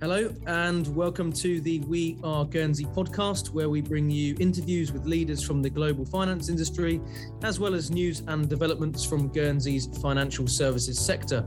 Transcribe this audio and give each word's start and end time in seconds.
Hello, 0.00 0.34
and 0.46 0.86
welcome 0.96 1.30
to 1.30 1.60
the 1.60 1.80
We 1.80 2.16
Are 2.24 2.46
Guernsey 2.46 2.86
podcast, 2.86 3.50
where 3.50 3.68
we 3.68 3.82
bring 3.82 4.10
you 4.10 4.34
interviews 4.40 4.92
with 4.92 5.04
leaders 5.04 5.42
from 5.42 5.60
the 5.60 5.68
global 5.68 6.06
finance 6.06 6.48
industry, 6.48 7.02
as 7.42 7.60
well 7.60 7.74
as 7.74 7.90
news 7.90 8.22
and 8.26 8.48
developments 8.48 9.04
from 9.04 9.28
Guernsey's 9.28 9.88
financial 10.00 10.46
services 10.46 10.98
sector. 10.98 11.44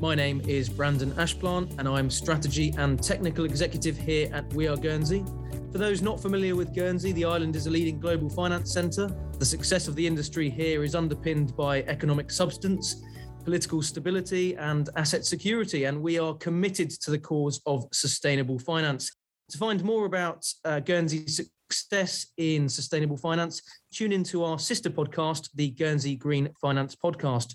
My 0.00 0.16
name 0.16 0.40
is 0.40 0.68
Brandon 0.68 1.12
Ashplant, 1.12 1.78
and 1.78 1.86
I'm 1.86 2.10
Strategy 2.10 2.74
and 2.78 3.00
Technical 3.00 3.44
Executive 3.44 3.96
here 3.96 4.28
at 4.32 4.52
We 4.54 4.66
Are 4.66 4.76
Guernsey. 4.76 5.24
For 5.70 5.78
those 5.78 6.02
not 6.02 6.18
familiar 6.20 6.56
with 6.56 6.74
Guernsey, 6.74 7.12
the 7.12 7.26
island 7.26 7.54
is 7.54 7.68
a 7.68 7.70
leading 7.70 8.00
global 8.00 8.28
finance 8.28 8.72
centre. 8.72 9.08
The 9.38 9.46
success 9.46 9.86
of 9.86 9.94
the 9.94 10.04
industry 10.04 10.50
here 10.50 10.82
is 10.82 10.96
underpinned 10.96 11.56
by 11.56 11.82
economic 11.82 12.32
substance 12.32 13.04
political 13.44 13.82
stability, 13.82 14.56
and 14.56 14.88
asset 14.96 15.24
security. 15.24 15.84
And 15.84 16.02
we 16.02 16.18
are 16.18 16.34
committed 16.34 16.90
to 17.02 17.10
the 17.10 17.18
cause 17.18 17.60
of 17.66 17.86
sustainable 17.92 18.58
finance. 18.58 19.10
To 19.50 19.58
find 19.58 19.84
more 19.84 20.06
about 20.06 20.46
uh, 20.64 20.80
Guernsey's 20.80 21.36
success 21.36 22.26
in 22.36 22.68
sustainable 22.68 23.16
finance, 23.16 23.62
tune 23.92 24.12
into 24.12 24.42
our 24.44 24.58
sister 24.58 24.90
podcast, 24.90 25.50
the 25.54 25.70
Guernsey 25.70 26.16
Green 26.16 26.48
Finance 26.60 26.96
Podcast. 26.96 27.54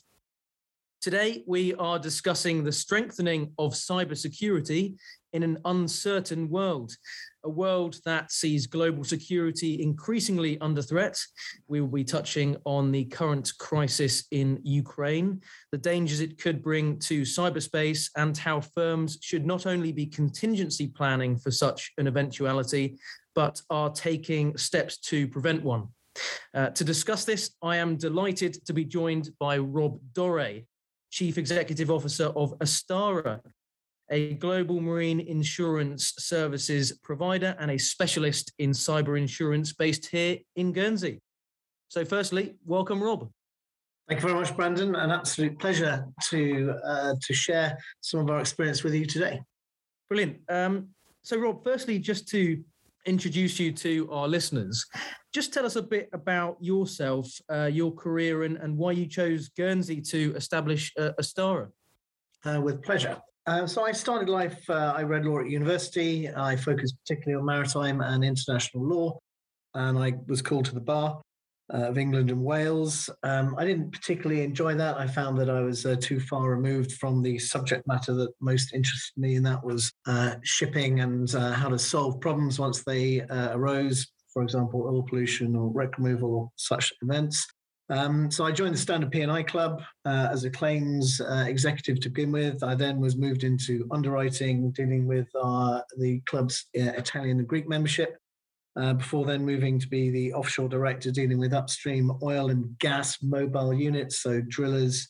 Today, 1.02 1.44
we 1.48 1.74
are 1.76 1.98
discussing 1.98 2.64
the 2.64 2.72
strengthening 2.72 3.54
of 3.58 3.74
cybersecurity 3.74 4.96
in 5.32 5.44
an 5.44 5.60
uncertain 5.64 6.50
world 6.50 6.92
a 7.44 7.50
world 7.50 7.96
that 8.06 8.32
sees 8.32 8.68
global 8.68 9.04
security 9.04 9.82
increasingly 9.82 10.60
under 10.60 10.82
threat. 10.82 11.18
We 11.68 11.82
will 11.82 11.88
be 11.88 12.04
touching 12.04 12.58
on 12.66 12.92
the 12.92 13.06
current 13.06 13.52
crisis 13.58 14.26
in 14.32 14.60
Ukraine, 14.64 15.42
the 15.72 15.78
dangers 15.78 16.20
it 16.20 16.38
could 16.38 16.62
bring 16.62 17.00
to 17.00 17.22
cyberspace, 17.22 18.10
and 18.18 18.38
how 18.38 18.62
firms 18.62 19.18
should 19.22 19.46
not 19.46 19.66
only 19.66 19.92
be 19.92 20.06
contingency 20.06 20.88
planning 20.88 21.38
for 21.38 21.52
such 21.52 21.92
an 21.98 22.08
eventuality, 22.08 22.98
but 23.36 23.62
are 23.70 23.90
taking 23.90 24.58
steps 24.58 24.98
to 24.98 25.28
prevent 25.28 25.64
one. 25.64 25.88
Uh, 26.54 26.70
to 26.72 26.84
discuss 26.84 27.24
this, 27.24 27.52
I 27.62 27.78
am 27.78 27.96
delighted 27.96 28.66
to 28.66 28.74
be 28.74 28.84
joined 28.84 29.30
by 29.40 29.60
Rob 29.60 30.00
Doré, 30.14 30.66
Chief 31.10 31.38
Executive 31.38 31.90
Officer 31.90 32.26
of 32.36 32.54
Astara, 32.62 33.42
a 34.12 34.34
global 34.36 34.82
marine 34.82 35.20
insurance 35.20 36.14
services 36.18 36.98
provider 37.04 37.56
and 37.60 37.72
a 37.72 37.78
specialist 37.78 38.54
in 38.60 38.72
cyber 38.72 39.18
insurance 39.18 39.74
based 39.74 40.08
here 40.08 40.38
in 40.56 40.72
Guernsey. 40.72 41.20
So, 41.90 42.06
firstly, 42.06 42.56
welcome, 42.66 43.02
Rob. 43.02 43.30
Thank 44.08 44.22
you 44.22 44.28
very 44.28 44.40
much, 44.40 44.56
Brandon. 44.56 44.96
An 44.96 45.12
absolute 45.12 45.60
pleasure 45.60 46.06
to 46.30 46.74
uh, 46.84 47.14
to 47.22 47.34
share 47.34 47.78
some 48.02 48.20
of 48.22 48.30
our 48.30 48.40
experience 48.40 48.84
with 48.84 48.94
you 48.94 49.06
today. 49.06 49.42
Brilliant. 50.10 50.38
Um, 50.50 50.90
so, 51.22 51.38
Rob, 51.38 51.64
firstly, 51.64 52.00
just 52.00 52.28
to 52.30 52.64
introduce 53.10 53.60
you 53.60 53.72
to 53.72 54.10
our 54.12 54.28
listeners, 54.28 54.86
just 55.34 55.54
tell 55.54 55.66
us 55.66 55.76
a 55.76 55.82
bit 55.82 56.10
about 56.14 56.58
yourself, 56.62 57.28
uh, 57.52 57.66
your 57.66 57.92
career, 57.92 58.44
and, 58.44 58.58
and 58.58 58.78
why 58.78 58.92
you 58.92 59.08
chose 59.08 59.50
Guernsey 59.50 60.00
to 60.02 60.34
establish 60.36 60.94
uh, 60.98 61.12
Astara. 61.18 61.70
Uh, 62.46 62.62
with 62.62 62.82
pleasure. 62.84 63.18
Uh, 63.48 63.66
so 63.66 63.84
I 63.84 63.92
started 63.92 64.30
life, 64.30 64.70
uh, 64.70 64.94
I 64.96 65.02
read 65.04 65.26
law 65.26 65.40
at 65.40 65.50
university. 65.50 66.30
I 66.30 66.56
focused 66.56 66.96
particularly 67.04 67.40
on 67.40 67.46
maritime 67.46 68.02
and 68.02 68.24
international 68.24 68.86
law, 68.86 69.20
and 69.74 69.98
I 69.98 70.14
was 70.28 70.42
called 70.42 70.66
to 70.66 70.76
the 70.76 70.80
bar 70.82 71.20
of 71.70 71.98
England 71.98 72.32
and 72.32 72.44
Wales. 72.44 73.10
Um, 73.24 73.56
I 73.58 73.66
didn't 73.66 73.92
particularly 73.92 74.44
enjoy 74.44 74.76
that. 74.76 74.98
I 74.98 75.08
found 75.08 75.38
that 75.40 75.50
I 75.50 75.62
was 75.62 75.86
uh, 75.86 75.96
too 76.00 76.20
far 76.20 76.50
removed 76.50 76.94
from 76.94 77.22
the 77.22 77.38
subject 77.38 77.88
matter 77.88 78.14
that 78.16 78.34
most 78.42 78.74
interested 78.74 79.18
me, 79.18 79.36
and 79.36 79.46
that 79.46 79.64
was 79.64 79.92
uh, 80.08 80.36
shipping 80.44 81.02
and 81.02 81.34
uh, 81.36 81.52
how 81.52 81.70
to 81.70 81.80
solve 81.80 82.20
problems 82.22 82.60
once 82.60 82.84
they 82.84 83.22
arose. 83.30 84.08
For 84.34 84.44
example, 84.44 84.84
oil 84.84 85.04
pollution 85.04 85.56
or 85.56 85.70
wreck 85.70 85.98
removal, 85.98 86.34
or 86.34 86.52
such 86.56 86.94
events. 87.02 87.48
Um, 87.90 88.30
so 88.30 88.46
I 88.46 88.52
joined 88.52 88.76
the 88.76 88.80
Standard 88.80 89.12
P&I 89.12 89.44
Club 89.44 89.82
uh, 90.06 90.30
as 90.32 90.44
a 90.44 90.50
claims 90.50 91.20
uh, 91.20 91.46
executive 91.48 92.00
to 92.02 92.10
begin 92.10 92.32
with. 92.32 92.64
I 92.64 92.76
then 92.76 93.00
was 93.00 93.18
moved 93.18 93.44
into 93.44 93.88
underwriting, 93.92 94.72
dealing 94.72 95.08
with 95.08 95.28
uh, 95.36 95.82
the 95.98 96.22
club's 96.28 96.68
uh, 96.78 96.92
Italian 96.92 97.40
and 97.40 97.48
Greek 97.48 97.68
membership. 97.68 98.18
Uh, 98.80 98.94
before 98.94 99.26
then, 99.26 99.46
moving 99.46 99.78
to 99.80 99.88
be 99.88 100.10
the 100.10 100.34
offshore 100.34 100.70
director, 100.70 101.12
dealing 101.12 101.38
with 101.38 101.54
upstream 101.54 102.12
oil 102.24 102.50
and 102.50 102.78
gas 102.80 103.22
mobile 103.22 103.74
units, 103.74 104.20
so 104.20 104.42
drillers, 104.42 105.10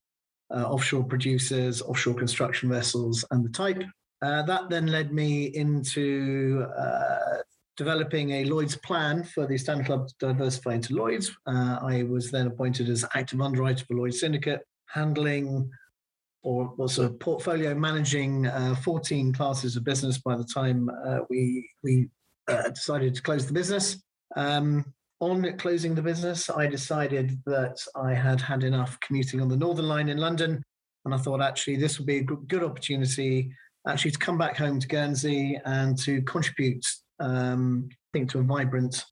uh, 0.52 0.64
offshore 0.64 1.04
producers, 1.04 1.82
offshore 1.82 2.16
construction 2.16 2.70
vessels, 2.70 3.24
and 3.32 3.46
the 3.46 3.50
type. 3.50 3.84
that 4.22 4.70
then 4.70 4.88
led 4.88 5.14
me 5.14 5.46
into 5.56 6.66
developing 7.80 8.32
a 8.32 8.44
Lloyd's 8.44 8.76
plan 8.76 9.24
for 9.24 9.48
the 9.48 9.58
Standard 9.58 9.86
Club 9.86 10.10
to 10.10 10.14
diversify 10.20 10.74
into 10.74 10.94
Lloyd's. 10.94 11.32
Uh, 11.48 11.80
I 11.82 12.04
was 12.04 12.30
then 12.30 12.46
appointed 12.46 12.90
as 12.90 13.06
active 13.16 13.40
underwriter 13.40 13.86
for 13.86 13.94
Lloyd's 13.94 14.20
Syndicate, 14.20 14.68
handling 14.88 15.72
or 16.44 16.74
was 16.78 17.00
a 17.00 17.10
portfolio 17.10 17.74
managing 17.74 18.48
uh, 18.48 18.76
14 18.84 19.32
classes 19.32 19.78
of 19.78 19.86
business 19.86 20.18
by 20.18 20.36
the 20.36 20.44
time 20.44 20.90
uh, 21.06 21.20
we 21.30 21.70
we 21.84 22.10
uh, 22.50 22.70
decided 22.70 23.16
to 23.16 23.22
close 23.22 23.46
the 23.46 23.54
business. 23.54 24.02
Um, 24.36 24.86
on 25.22 25.58
closing 25.58 25.96
the 25.96 26.02
business, 26.02 26.50
I 26.50 26.68
decided 26.68 27.42
that 27.46 27.78
I 27.96 28.14
had 28.14 28.40
had 28.40 28.64
enough 28.64 28.98
commuting 29.02 29.42
on 29.42 29.50
the 29.50 29.58
Northern 29.58 29.88
Line 29.88 30.10
in 30.10 30.18
London, 30.18 30.64
and 31.06 31.14
I 31.14 31.18
thought 31.18 31.42
actually 31.42 31.76
this 31.76 31.98
would 31.98 32.08
be 32.08 32.18
a 32.18 32.24
good 32.24 32.64
opportunity 32.64 33.52
actually 33.88 34.12
to 34.12 34.20
come 34.20 34.38
back 34.38 34.58
home 34.58 34.80
to 34.80 34.88
Guernsey 34.88 35.60
and 35.66 35.98
to 36.00 36.22
contribute 36.22 36.86
um, 37.20 37.90
I 37.92 38.18
think, 38.18 38.30
to 38.32 38.40
a 38.40 38.44
vibrant 38.44 39.04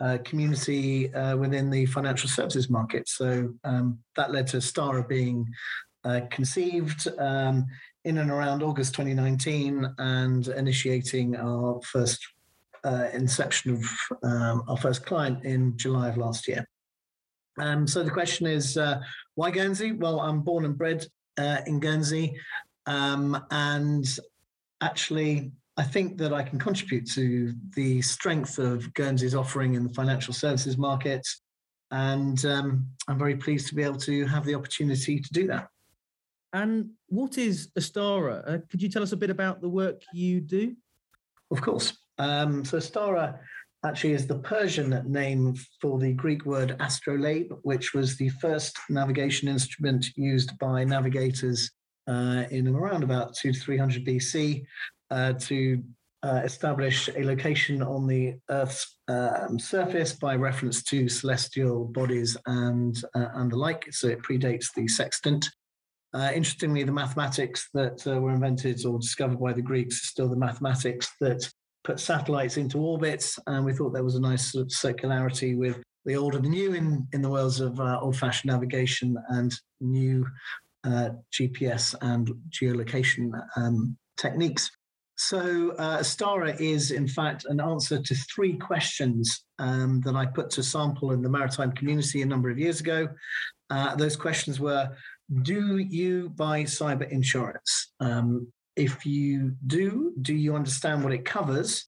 uh, 0.00 0.18
community 0.24 1.12
uh, 1.14 1.36
within 1.36 1.70
the 1.70 1.86
financial 1.86 2.28
services 2.28 2.68
market. 2.68 3.08
So 3.08 3.54
um, 3.64 3.98
that 4.16 4.32
led 4.32 4.48
to 4.48 4.58
Astara 4.58 5.04
being 5.04 5.46
uh, 6.04 6.22
conceived 6.30 7.08
um, 7.18 7.66
in 8.04 8.18
and 8.18 8.30
around 8.30 8.62
August 8.62 8.94
2019 8.94 9.94
and 9.98 10.48
initiating 10.48 11.36
our 11.36 11.80
first 11.82 12.26
uh, 12.84 13.08
inception 13.12 13.74
of 13.74 13.84
um, 14.22 14.62
our 14.68 14.76
first 14.76 15.04
client 15.04 15.44
in 15.44 15.76
July 15.76 16.08
of 16.08 16.16
last 16.16 16.46
year. 16.48 16.66
Um, 17.58 17.86
so 17.86 18.02
the 18.02 18.10
question 18.10 18.46
is, 18.46 18.76
uh, 18.76 19.00
why 19.36 19.50
Guernsey? 19.50 19.92
Well, 19.92 20.20
I'm 20.20 20.40
born 20.40 20.64
and 20.64 20.76
bred 20.76 21.06
uh, 21.38 21.58
in 21.66 21.80
Guernsey, 21.80 22.36
um, 22.86 23.44
and 23.50 24.06
actually 24.80 25.52
I 25.76 25.82
think 25.82 26.18
that 26.18 26.32
I 26.32 26.42
can 26.42 26.58
contribute 26.58 27.10
to 27.12 27.52
the 27.74 28.00
strength 28.02 28.58
of 28.58 28.92
Guernsey's 28.94 29.34
offering 29.34 29.74
in 29.74 29.84
the 29.86 29.94
financial 29.94 30.32
services 30.32 30.78
market. 30.78 31.26
And 31.90 32.44
um, 32.44 32.86
I'm 33.08 33.18
very 33.18 33.36
pleased 33.36 33.68
to 33.68 33.74
be 33.74 33.82
able 33.82 33.98
to 34.00 34.26
have 34.26 34.44
the 34.44 34.54
opportunity 34.54 35.20
to 35.20 35.32
do 35.32 35.46
that. 35.48 35.68
And 36.52 36.90
what 37.08 37.38
is 37.38 37.70
Astara? 37.76 38.44
Uh, 38.46 38.58
could 38.70 38.80
you 38.80 38.88
tell 38.88 39.02
us 39.02 39.12
a 39.12 39.16
bit 39.16 39.30
about 39.30 39.60
the 39.60 39.68
work 39.68 40.02
you 40.12 40.40
do? 40.40 40.76
Of 41.50 41.60
course. 41.60 41.92
Um, 42.18 42.64
so, 42.64 42.78
Astara 42.78 43.40
actually 43.84 44.12
is 44.12 44.26
the 44.26 44.38
Persian 44.38 45.02
name 45.06 45.54
for 45.80 45.98
the 45.98 46.12
Greek 46.12 46.46
word 46.46 46.76
astrolabe, 46.80 47.52
which 47.62 47.92
was 47.92 48.16
the 48.16 48.30
first 48.40 48.78
navigation 48.88 49.48
instrument 49.48 50.06
used 50.16 50.58
by 50.58 50.84
navigators 50.84 51.70
uh, 52.06 52.44
in 52.50 52.68
around 52.68 53.02
about 53.02 53.34
two 53.34 53.52
to 53.52 53.60
300 53.60 54.04
BC 54.04 54.64
uh, 55.10 55.32
to 55.34 55.82
uh, 56.22 56.40
establish 56.42 57.08
a 57.08 57.22
location 57.22 57.82
on 57.82 58.06
the 58.06 58.34
Earth's 58.48 58.98
um, 59.08 59.58
surface 59.58 60.14
by 60.14 60.34
reference 60.34 60.82
to 60.82 61.08
celestial 61.08 61.84
bodies 61.84 62.36
and 62.46 63.02
uh, 63.14 63.28
and 63.34 63.52
the 63.52 63.56
like. 63.56 63.86
So 63.92 64.08
it 64.08 64.22
predates 64.22 64.72
the 64.74 64.88
sextant. 64.88 65.46
Uh, 66.14 66.30
interestingly, 66.34 66.84
the 66.84 66.92
mathematics 66.92 67.68
that 67.74 68.06
uh, 68.06 68.20
were 68.20 68.32
invented 68.32 68.84
or 68.86 68.98
discovered 68.98 69.40
by 69.40 69.52
the 69.52 69.60
Greeks 69.60 69.96
is 69.96 70.08
still 70.08 70.28
the 70.28 70.36
mathematics 70.36 71.10
that 71.20 71.46
put 71.84 72.00
satellites 72.00 72.56
into 72.56 72.78
orbits, 72.78 73.38
and 73.46 73.64
we 73.64 73.74
thought 73.74 73.92
there 73.92 74.04
was 74.04 74.16
a 74.16 74.20
nice 74.20 74.52
sort 74.52 74.62
of 74.62 74.68
circularity 74.68 75.56
with 75.56 75.82
the 76.04 76.16
old 76.16 76.34
and 76.34 76.44
the 76.44 76.48
new 76.48 76.74
in, 76.74 77.06
in 77.12 77.22
the 77.22 77.30
worlds 77.30 77.60
of 77.60 77.78
uh, 77.80 77.98
old-fashioned 78.00 78.50
navigation 78.50 79.16
and 79.28 79.54
new 79.80 80.26
GPS 81.32 81.94
and 82.02 82.30
geolocation 82.50 83.30
um, 83.56 83.96
techniques. 84.16 84.70
So, 85.16 85.74
uh, 85.78 85.98
Astara 86.00 86.56
is, 86.58 86.90
in 86.90 87.06
fact, 87.06 87.44
an 87.44 87.60
answer 87.60 88.02
to 88.02 88.14
three 88.14 88.58
questions 88.58 89.44
um, 89.58 90.00
that 90.04 90.16
I 90.16 90.26
put 90.26 90.50
to 90.50 90.62
sample 90.62 91.12
in 91.12 91.22
the 91.22 91.28
maritime 91.28 91.72
community 91.72 92.22
a 92.22 92.26
number 92.26 92.50
of 92.50 92.58
years 92.58 92.80
ago. 92.80 93.08
Uh, 93.70 93.94
those 93.94 94.16
questions 94.16 94.58
were 94.58 94.90
Do 95.42 95.78
you 95.78 96.30
buy 96.30 96.64
cyber 96.64 97.08
insurance? 97.10 97.92
Um, 98.00 98.48
if 98.76 99.06
you 99.06 99.54
do, 99.66 100.12
do 100.22 100.34
you 100.34 100.54
understand 100.54 101.02
what 101.02 101.12
it 101.12 101.24
covers? 101.24 101.86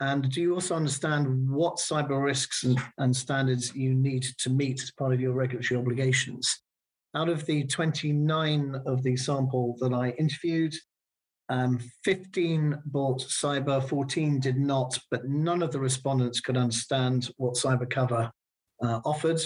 And 0.00 0.30
do 0.30 0.40
you 0.40 0.54
also 0.54 0.74
understand 0.74 1.48
what 1.48 1.76
cyber 1.76 2.22
risks 2.22 2.64
and, 2.64 2.78
and 2.98 3.14
standards 3.14 3.74
you 3.74 3.94
need 3.94 4.26
to 4.38 4.50
meet 4.50 4.82
as 4.82 4.90
part 4.90 5.12
of 5.12 5.20
your 5.20 5.32
regulatory 5.32 5.80
obligations? 5.80 6.62
Out 7.14 7.28
of 7.28 7.46
the 7.46 7.64
29 7.64 8.82
of 8.86 9.02
the 9.02 9.16
sample 9.16 9.76
that 9.80 9.92
I 9.92 10.10
interviewed, 10.18 10.74
Um, 11.50 11.78
15 12.04 12.82
bought 12.86 13.20
cyber, 13.20 13.86
14 13.86 14.40
did 14.40 14.56
not, 14.56 14.98
but 15.10 15.28
none 15.28 15.62
of 15.62 15.72
the 15.72 15.80
respondents 15.80 16.40
could 16.40 16.56
understand 16.56 17.30
what 17.36 17.54
cyber 17.54 17.88
cover 17.88 18.32
uh, 18.82 19.00
offered. 19.04 19.40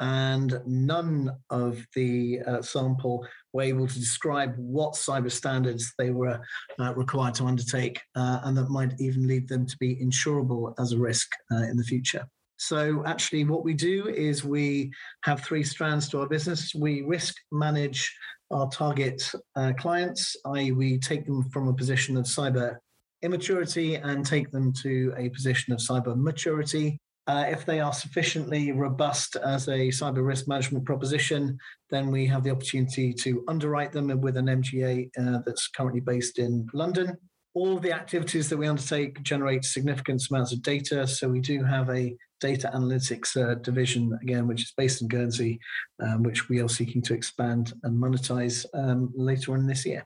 And 0.00 0.60
none 0.66 1.30
of 1.50 1.84
the 1.94 2.40
uh, 2.46 2.62
sample 2.62 3.26
were 3.52 3.62
able 3.62 3.86
to 3.86 3.98
describe 3.98 4.54
what 4.56 4.94
cyber 4.94 5.30
standards 5.30 5.92
they 5.98 6.10
were 6.10 6.40
uh, 6.80 6.94
required 6.94 7.34
to 7.34 7.44
undertake, 7.44 8.00
uh, 8.16 8.40
and 8.44 8.56
that 8.56 8.68
might 8.68 8.94
even 9.00 9.28
lead 9.28 9.48
them 9.48 9.66
to 9.66 9.76
be 9.78 9.96
insurable 9.96 10.74
as 10.80 10.92
a 10.92 10.98
risk 10.98 11.30
uh, 11.52 11.62
in 11.64 11.76
the 11.76 11.84
future. 11.84 12.26
So, 12.56 13.02
actually, 13.06 13.44
what 13.44 13.64
we 13.64 13.74
do 13.74 14.08
is 14.08 14.44
we 14.44 14.92
have 15.24 15.40
three 15.40 15.64
strands 15.64 16.08
to 16.10 16.20
our 16.20 16.28
business. 16.28 16.72
We 16.74 17.02
risk 17.02 17.34
manage 17.50 18.14
our 18.52 18.68
target 18.68 19.22
uh, 19.56 19.72
clients, 19.78 20.36
i.e., 20.46 20.72
we 20.72 20.98
take 20.98 21.26
them 21.26 21.48
from 21.50 21.68
a 21.68 21.74
position 21.74 22.16
of 22.16 22.24
cyber 22.24 22.76
immaturity 23.22 23.96
and 23.96 24.26
take 24.26 24.50
them 24.50 24.72
to 24.82 25.12
a 25.16 25.28
position 25.30 25.72
of 25.72 25.78
cyber 25.78 26.16
maturity. 26.16 26.98
Uh, 27.28 27.44
if 27.48 27.64
they 27.64 27.78
are 27.78 27.92
sufficiently 27.92 28.72
robust 28.72 29.36
as 29.36 29.68
a 29.68 29.88
cyber 29.88 30.26
risk 30.26 30.48
management 30.48 30.84
proposition, 30.84 31.56
then 31.90 32.10
we 32.10 32.26
have 32.26 32.42
the 32.42 32.50
opportunity 32.50 33.12
to 33.12 33.44
underwrite 33.46 33.92
them 33.92 34.08
with 34.20 34.36
an 34.36 34.46
MGA 34.46 35.08
uh, 35.18 35.38
that's 35.46 35.68
currently 35.68 36.00
based 36.00 36.38
in 36.40 36.66
London. 36.74 37.16
All 37.54 37.78
the 37.78 37.92
activities 37.92 38.48
that 38.48 38.56
we 38.56 38.66
undertake 38.66 39.22
generate 39.22 39.64
significant 39.64 40.22
amounts 40.30 40.52
of 40.52 40.62
data. 40.62 41.06
So 41.06 41.28
we 41.28 41.40
do 41.40 41.62
have 41.62 41.90
a 41.90 42.16
data 42.40 42.70
analytics 42.74 43.36
uh, 43.36 43.54
division, 43.56 44.18
again, 44.22 44.48
which 44.48 44.62
is 44.62 44.72
based 44.76 45.00
in 45.00 45.08
Guernsey, 45.08 45.60
um, 46.02 46.24
which 46.24 46.48
we 46.48 46.60
are 46.60 46.68
seeking 46.68 47.02
to 47.02 47.14
expand 47.14 47.72
and 47.84 48.02
monetize 48.02 48.66
um, 48.74 49.12
later 49.14 49.52
on 49.52 49.66
this 49.66 49.86
year. 49.86 50.04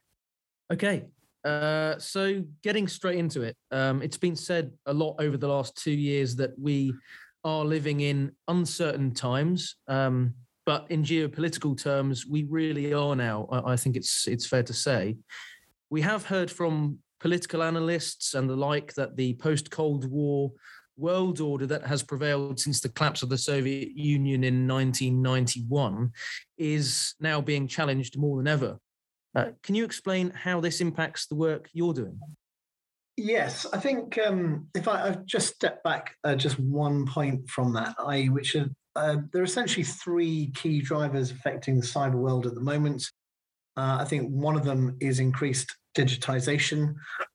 Okay. 0.71 1.07
Uh, 1.47 1.97
so 1.99 2.43
getting 2.63 2.89
straight 2.89 3.19
into 3.19 3.43
it, 3.43 3.57
um, 3.71 4.03
it's 4.03 4.17
been 4.17 4.35
said 4.35 4.73
a 4.87 4.93
lot 4.93 5.15
over 5.21 5.37
the 5.37 5.47
last 5.47 5.77
two 5.77 5.93
years 5.93 6.35
that 6.37 6.59
we 6.59 6.93
are 7.45 7.65
living 7.65 8.01
in 8.01 8.33
uncertain 8.49 9.15
times. 9.15 9.77
Um, 9.87 10.35
but 10.65 10.87
in 10.91 11.05
geopolitical 11.05 11.81
terms, 11.81 12.27
we 12.27 12.43
really 12.51 12.93
are 12.93 13.15
now. 13.15 13.47
I, 13.53 13.75
I 13.75 13.77
think 13.77 13.95
it's 13.95 14.27
it's 14.27 14.47
fair 14.47 14.65
to 14.65 14.73
say. 14.73 15.17
We 15.89 16.01
have 16.03 16.27
heard 16.27 16.51
from 16.51 16.99
political 17.21 17.63
analysts 17.63 18.35
and 18.35 18.51
the 18.51 18.57
like 18.57 18.95
that 18.95 19.17
the 19.17 19.35
post 19.35 19.71
Cold 19.71 20.11
War 20.11 20.51
world 20.97 21.41
order 21.41 21.67
that 21.67 21.87
has 21.87 22.03
prevailed 22.03 22.59
since 22.59 22.81
the 22.81 22.89
collapse 22.89 23.23
of 23.23 23.29
the 23.29 23.39
Soviet 23.39 23.91
Union 23.95 24.43
in 24.43 24.67
1991 24.67 26.11
is 26.59 27.15
now 27.21 27.41
being 27.41 27.69
challenged 27.69 28.19
more 28.19 28.39
than 28.39 28.49
ever. 28.49 28.79
Uh, 29.37 29.51
can 29.63 29.75
you 29.75 29.85
explain 29.85 30.31
how 30.31 30.61
this 30.61 30.81
impacts 30.81 31.27
the 31.27 31.35
work 31.35 31.69
you're 31.75 31.93
doing? 31.93 32.19
Yes, 33.19 33.67
I 33.71 33.79
think 33.79 34.19
um, 34.19 34.67
if 34.75 34.89
I, 34.89 35.09
I, 35.09 35.19
just 35.27 35.55
step 35.55 35.83
back 35.83 36.15
uh, 36.25 36.35
just 36.35 36.59
one 36.59 37.07
point 37.07 37.49
from 37.49 37.75
that, 37.75 37.95
I 37.99 38.27
which 38.27 38.57
are, 38.57 38.69
uh, 38.95 39.17
there 39.33 39.43
are 39.43 39.45
essentially 39.45 39.85
three 39.85 40.53
key 40.55 40.81
drivers 40.81 41.31
affecting 41.31 41.77
the 41.77 41.87
cyber 41.87 42.15
world 42.15 42.47
at 42.47 42.55
the 42.55 42.61
moment. 42.63 43.05
Uh, 43.77 43.99
I 44.01 44.07
think 44.07 44.31
one 44.31 44.57
of 44.57 44.65
them 44.65 44.97
is 45.01 45.21
increased 45.21 45.75
digitization, 45.97 46.95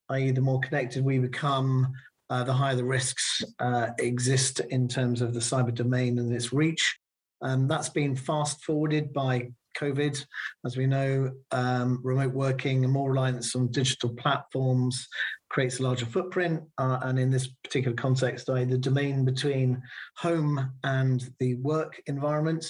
i.e., 0.09 0.31
the 0.31 0.41
more 0.41 0.59
connected 0.59 1.03
we 1.03 1.19
become, 1.19 1.91
uh, 2.31 2.43
the 2.43 2.53
higher 2.53 2.75
the 2.75 2.83
risks 2.83 3.43
uh, 3.59 3.89
exist 3.99 4.59
in 4.69 4.87
terms 4.87 5.21
of 5.21 5.35
the 5.35 5.39
cyber 5.39 5.73
domain 5.73 6.17
and 6.17 6.33
its 6.33 6.51
reach. 6.51 6.97
Um, 7.41 7.67
that's 7.67 7.89
been 7.89 8.15
fast 8.15 8.63
forwarded 8.63 9.13
by 9.13 9.49
COVID. 9.79 10.23
As 10.65 10.77
we 10.77 10.85
know, 10.85 11.31
um, 11.51 11.99
remote 12.03 12.33
working 12.33 12.83
and 12.83 12.93
more 12.93 13.11
reliance 13.11 13.55
on 13.55 13.71
digital 13.71 14.09
platforms 14.09 15.07
creates 15.49 15.79
a 15.79 15.83
larger 15.83 16.05
footprint. 16.05 16.63
Uh, 16.77 16.99
and 17.03 17.19
in 17.19 17.29
this 17.29 17.47
particular 17.63 17.95
context, 17.95 18.49
I, 18.49 18.63
the 18.63 18.77
domain 18.77 19.25
between 19.25 19.81
home 20.17 20.71
and 20.83 21.29
the 21.39 21.55
work 21.55 22.01
environment 22.07 22.65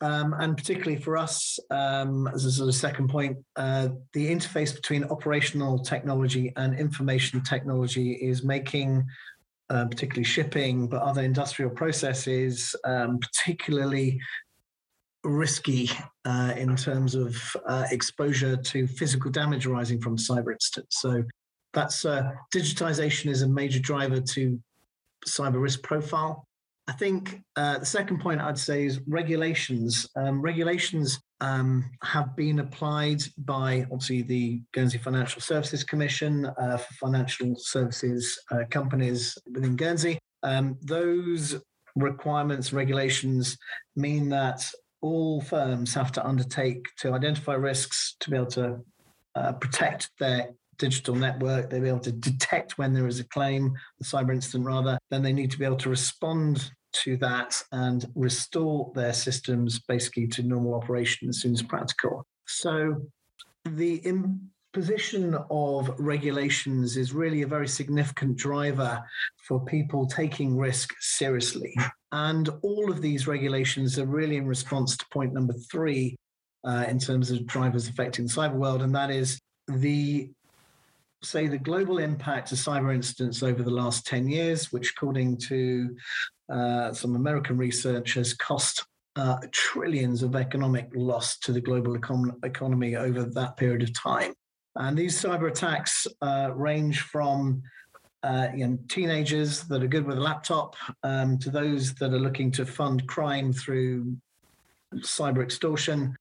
um, 0.00 0.34
and 0.38 0.56
particularly 0.56 1.00
for 1.00 1.16
us, 1.16 1.58
um, 1.70 2.28
as 2.28 2.44
a 2.44 2.52
sort 2.52 2.68
of 2.68 2.74
second 2.74 3.08
point, 3.08 3.38
uh, 3.56 3.88
the 4.12 4.30
interface 4.30 4.74
between 4.74 5.04
operational 5.04 5.78
technology 5.78 6.52
and 6.56 6.78
information 6.78 7.42
technology 7.42 8.12
is 8.12 8.44
making, 8.44 9.06
uh, 9.70 9.86
particularly 9.86 10.24
shipping, 10.24 10.86
but 10.86 11.02
other 11.02 11.22
industrial 11.22 11.70
processes, 11.70 12.76
um, 12.84 13.18
particularly 13.18 14.20
risky 15.26 15.90
uh, 16.24 16.54
in 16.56 16.76
terms 16.76 17.14
of 17.14 17.36
uh, 17.66 17.84
exposure 17.90 18.56
to 18.56 18.86
physical 18.86 19.30
damage 19.30 19.66
arising 19.66 20.00
from 20.00 20.16
cyber 20.16 20.52
incidents. 20.52 21.00
So 21.00 21.24
that's 21.72 22.04
uh, 22.04 22.32
digitization 22.54 23.30
is 23.30 23.42
a 23.42 23.48
major 23.48 23.80
driver 23.80 24.20
to 24.20 24.60
cyber 25.26 25.60
risk 25.60 25.82
profile. 25.82 26.46
I 26.88 26.92
think 26.92 27.42
uh, 27.56 27.78
the 27.78 27.86
second 27.86 28.20
point 28.20 28.40
I'd 28.40 28.58
say 28.58 28.86
is 28.86 29.00
regulations. 29.08 30.08
Um, 30.14 30.40
regulations 30.40 31.20
um, 31.40 31.90
have 32.02 32.36
been 32.36 32.60
applied 32.60 33.22
by 33.38 33.86
obviously 33.90 34.22
the 34.22 34.60
Guernsey 34.72 34.98
Financial 34.98 35.40
Services 35.40 35.82
Commission 35.82 36.46
uh, 36.46 36.76
for 36.76 36.94
financial 36.94 37.56
services 37.56 38.38
uh, 38.52 38.60
companies 38.70 39.36
within 39.52 39.74
Guernsey. 39.74 40.18
Um, 40.44 40.78
those 40.82 41.56
requirements, 41.96 42.72
regulations 42.72 43.56
mean 43.96 44.28
that 44.28 44.64
all 45.02 45.40
firms 45.40 45.94
have 45.94 46.12
to 46.12 46.26
undertake 46.26 46.86
to 46.98 47.12
identify 47.12 47.54
risks 47.54 48.16
to 48.20 48.30
be 48.30 48.36
able 48.36 48.46
to 48.46 48.78
uh, 49.34 49.52
protect 49.52 50.10
their 50.18 50.50
digital 50.78 51.14
network. 51.14 51.70
They'll 51.70 51.82
be 51.82 51.88
able 51.88 52.00
to 52.00 52.12
detect 52.12 52.78
when 52.78 52.92
there 52.92 53.06
is 53.06 53.20
a 53.20 53.24
claim, 53.24 53.74
a 54.00 54.04
cyber 54.04 54.32
incident 54.32 54.64
rather. 54.64 54.98
Then 55.10 55.22
they 55.22 55.32
need 55.32 55.50
to 55.52 55.58
be 55.58 55.64
able 55.64 55.76
to 55.76 55.90
respond 55.90 56.70
to 57.04 57.16
that 57.18 57.62
and 57.72 58.06
restore 58.14 58.90
their 58.94 59.12
systems 59.12 59.80
basically 59.80 60.26
to 60.28 60.42
normal 60.42 60.74
operation 60.74 61.28
as 61.28 61.40
soon 61.40 61.52
as 61.52 61.62
practical. 61.62 62.24
So 62.46 63.02
the 63.64 63.96
imposition 64.76 65.34
of 65.50 65.90
regulations 65.98 66.98
is 66.98 67.14
really 67.14 67.40
a 67.40 67.46
very 67.46 67.66
significant 67.66 68.36
driver 68.36 69.02
for 69.38 69.64
people 69.64 70.06
taking 70.06 70.54
risk 70.54 70.92
seriously. 71.00 71.74
And 72.12 72.50
all 72.60 72.90
of 72.90 73.00
these 73.00 73.26
regulations 73.26 73.98
are 73.98 74.04
really 74.04 74.36
in 74.36 74.46
response 74.46 74.94
to 74.98 75.06
point 75.10 75.32
number 75.32 75.54
three 75.72 76.14
uh, 76.62 76.84
in 76.88 76.98
terms 76.98 77.30
of 77.30 77.46
drivers 77.46 77.88
affecting 77.88 78.26
the 78.26 78.32
cyber 78.32 78.56
world, 78.56 78.82
and 78.82 78.94
that 78.94 79.10
is 79.10 79.38
the 79.66 80.30
say 81.22 81.46
the 81.46 81.56
global 81.58 81.96
impact 81.96 82.52
of 82.52 82.58
cyber 82.58 82.94
incidents 82.94 83.42
over 83.42 83.62
the 83.62 83.70
last 83.70 84.06
10 84.06 84.28
years, 84.28 84.72
which 84.72 84.92
according 84.94 85.38
to 85.38 85.96
uh, 86.52 86.92
some 86.92 87.16
American 87.16 87.56
research 87.56 88.12
has 88.14 88.34
cost 88.34 88.84
uh, 89.16 89.38
trillions 89.52 90.22
of 90.22 90.36
economic 90.36 90.90
loss 90.94 91.38
to 91.38 91.52
the 91.52 91.62
global 91.62 91.96
econ- 91.96 92.34
economy 92.44 92.94
over 92.94 93.24
that 93.24 93.56
period 93.56 93.82
of 93.82 93.94
time. 93.94 94.34
And 94.76 94.96
these 94.96 95.20
cyber 95.20 95.48
attacks 95.48 96.06
uh, 96.22 96.50
range 96.54 97.00
from 97.00 97.62
uh, 98.22 98.48
you 98.54 98.66
know, 98.66 98.78
teenagers 98.88 99.62
that 99.64 99.82
are 99.82 99.88
good 99.88 100.06
with 100.06 100.18
a 100.18 100.20
laptop 100.20 100.74
um, 101.02 101.38
to 101.38 101.50
those 101.50 101.94
that 101.94 102.12
are 102.12 102.18
looking 102.18 102.50
to 102.52 102.66
fund 102.66 103.06
crime 103.06 103.52
through 103.52 104.16
cyber 104.96 105.42
extortion. 105.42 106.16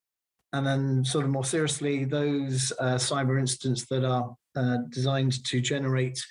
And 0.54 0.66
then, 0.66 1.04
sort 1.04 1.26
of 1.26 1.32
more 1.32 1.44
seriously, 1.44 2.06
those 2.06 2.72
uh, 2.80 2.96
cyber 2.96 3.40
incidents 3.40 3.86
that 3.88 4.06
are 4.06 4.36
uh, 4.56 4.78
designed 4.90 5.44
to 5.46 5.60
generate 5.60 6.24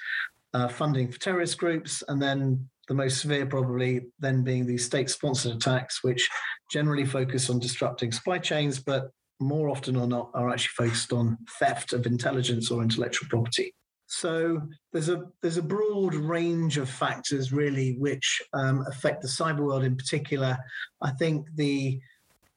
funding 0.70 1.10
for 1.10 1.18
terrorist 1.18 1.58
groups 1.58 2.04
and 2.06 2.22
then 2.22 2.68
the 2.88 2.94
most 2.94 3.20
severe 3.20 3.46
probably 3.46 4.02
then 4.18 4.42
being 4.42 4.66
these 4.66 4.84
state-sponsored 4.84 5.56
attacks, 5.56 6.02
which 6.04 6.28
generally 6.70 7.04
focus 7.04 7.48
on 7.48 7.58
disrupting 7.58 8.12
supply 8.12 8.38
chains, 8.38 8.78
but 8.78 9.10
more 9.40 9.68
often 9.68 9.96
or 9.96 10.06
not 10.06 10.30
are 10.34 10.50
actually 10.50 10.88
focused 10.88 11.12
on 11.12 11.38
theft 11.58 11.92
of 11.92 12.06
intelligence 12.06 12.70
or 12.70 12.82
intellectual 12.82 13.28
property. 13.28 13.74
So 14.06 14.60
there's 14.92 15.08
a 15.08 15.24
there's 15.42 15.56
a 15.56 15.62
broad 15.62 16.14
range 16.14 16.76
of 16.76 16.88
factors 16.88 17.52
really 17.52 17.96
which 17.98 18.42
um, 18.52 18.84
affect 18.86 19.22
the 19.22 19.28
cyber 19.28 19.60
world 19.60 19.82
in 19.82 19.96
particular. 19.96 20.58
I 21.02 21.10
think 21.12 21.46
the 21.54 22.00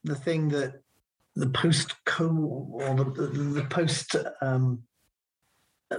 the 0.03 0.15
thing 0.15 0.50
that 0.50 0.81
the 1.36 1.50
post 1.50 1.93
co 2.05 2.27
or 2.72 2.96
the, 2.96 3.05
the, 3.05 3.27
the 3.27 3.65
post 3.69 4.15
um, 4.41 4.84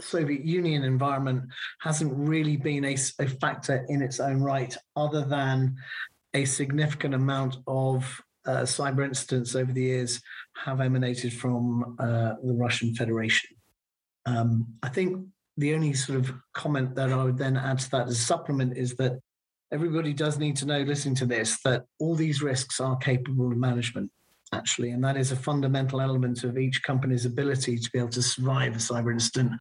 Soviet 0.01 0.45
Union 0.45 0.85
environment 0.85 1.45
hasn't 1.81 2.13
really 2.15 2.57
been 2.57 2.85
a, 2.85 2.97
a, 3.19 3.27
factor 3.27 3.87
in 3.89 4.03
its 4.03 4.21
own 4.21 4.43
right, 4.43 4.77
other 4.97 5.25
than 5.25 5.77
a 6.35 6.45
significant 6.45 7.15
amount 7.15 7.57
of 7.67 8.21
uh, 8.47 8.63
cyber 8.63 9.05
incidents 9.05 9.55
over 9.55 9.73
the 9.73 9.83
years 9.83 10.21
have 10.55 10.81
emanated 10.81 11.33
from 11.33 11.97
uh, 11.99 12.35
the 12.43 12.55
Russian 12.55 12.95
Federation. 12.95 13.51
Um, 14.27 14.67
I 14.83 14.89
think 14.89 15.27
the 15.57 15.75
only 15.75 15.93
sort 15.95 16.19
of 16.19 16.33
comment 16.55 16.95
that 16.95 17.13
I 17.13 17.25
would 17.25 17.39
then 17.39 17.57
add 17.57 17.79
to 17.81 17.91
that 17.91 18.09
as 18.09 18.13
a 18.13 18.17
supplement 18.17 18.77
is 18.77 18.95
that 18.97 19.19
everybody 19.73 20.13
does 20.13 20.39
need 20.39 20.57
to 20.57 20.67
know, 20.67 20.81
listening 20.81 21.17
to 21.17 21.27
this, 21.27 21.61
that 21.63 21.85
all 21.99 22.15
these 22.15 22.43
risks 22.43 22.81
are 22.81 22.97
capable 22.97 23.51
of 23.51 23.59
management 23.59 24.11
actually. 24.53 24.91
And 24.91 25.05
that 25.05 25.17
is 25.17 25.33
a 25.33 25.37
fundamental 25.37 26.01
element 26.01 26.45
of 26.45 26.59
each 26.59 26.83
company's 26.83 27.27
ability 27.27 27.79
to 27.79 27.91
be 27.91 27.99
able 27.99 28.09
to 28.11 28.23
survive 28.23 28.75
a 28.75 28.79
cyber 28.79 29.13
incident 29.13 29.53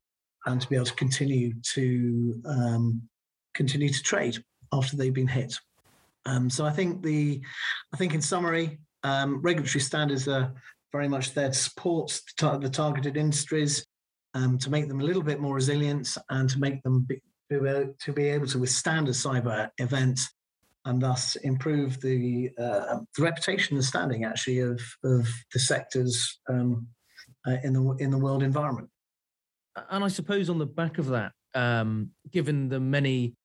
and 0.45 0.61
to 0.61 0.69
be 0.69 0.75
able 0.75 0.85
to 0.85 0.93
continue 0.93 1.53
to 1.73 2.41
um, 2.45 3.01
continue 3.53 3.89
to 3.89 4.03
trade 4.03 4.41
after 4.71 4.95
they've 4.95 5.13
been 5.13 5.27
hit. 5.27 5.55
Um, 6.27 6.49
so 6.49 6.65
I 6.65 6.71
think 6.71 7.01
the, 7.01 7.41
I 7.93 7.97
think 7.97 8.13
in 8.13 8.21
summary, 8.21 8.79
um, 9.03 9.41
regulatory 9.41 9.79
standards 9.81 10.27
are 10.27 10.53
very 10.91 11.07
much 11.07 11.33
there 11.33 11.47
to 11.47 11.53
support 11.53 12.19
the 12.37 12.69
targeted 12.69 13.15
industries, 13.15 13.85
um, 14.33 14.57
to 14.59 14.69
make 14.69 14.89
them 14.89 14.99
a 14.99 15.03
little 15.03 15.23
bit 15.23 15.39
more 15.39 15.55
resilient, 15.55 16.17
and 16.29 16.49
to 16.49 16.59
make 16.59 16.83
them 16.83 17.05
be, 17.07 17.21
to 17.49 18.13
be 18.13 18.27
able 18.27 18.47
to 18.47 18.59
withstand 18.59 19.07
a 19.07 19.11
cyber 19.11 19.69
event, 19.77 20.19
and 20.83 21.01
thus 21.01 21.37
improve 21.37 21.99
the, 22.01 22.49
uh, 22.59 22.99
the 23.15 23.23
reputation 23.23 23.77
and 23.77 23.85
standing 23.85 24.25
actually 24.25 24.59
of 24.59 24.81
of 25.03 25.27
the 25.53 25.59
sectors 25.59 26.39
um, 26.49 26.87
uh, 27.47 27.57
in 27.63 27.71
the 27.73 27.95
in 27.99 28.11
the 28.11 28.17
world 28.17 28.43
environment. 28.43 28.89
And 29.89 30.03
I 30.03 30.09
suppose 30.09 30.49
on 30.49 30.57
the 30.57 30.65
back 30.65 30.97
of 30.97 31.07
that, 31.07 31.31
um, 31.55 32.11
given 32.31 32.67
the 32.67 32.81
many 32.81 33.36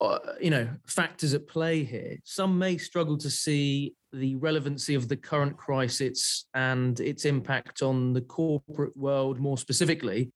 uh, 0.00 0.18
you 0.40 0.50
know 0.50 0.68
factors 0.86 1.34
at 1.34 1.46
play 1.46 1.84
here, 1.84 2.16
some 2.24 2.58
may 2.58 2.78
struggle 2.78 3.18
to 3.18 3.30
see 3.30 3.94
the 4.12 4.36
relevancy 4.36 4.94
of 4.94 5.08
the 5.08 5.16
current 5.16 5.56
crisis 5.56 6.46
and 6.54 6.98
its 7.00 7.24
impact 7.24 7.82
on 7.82 8.12
the 8.12 8.20
corporate 8.20 8.96
world 8.96 9.38
more 9.38 9.58
specifically. 9.58 10.32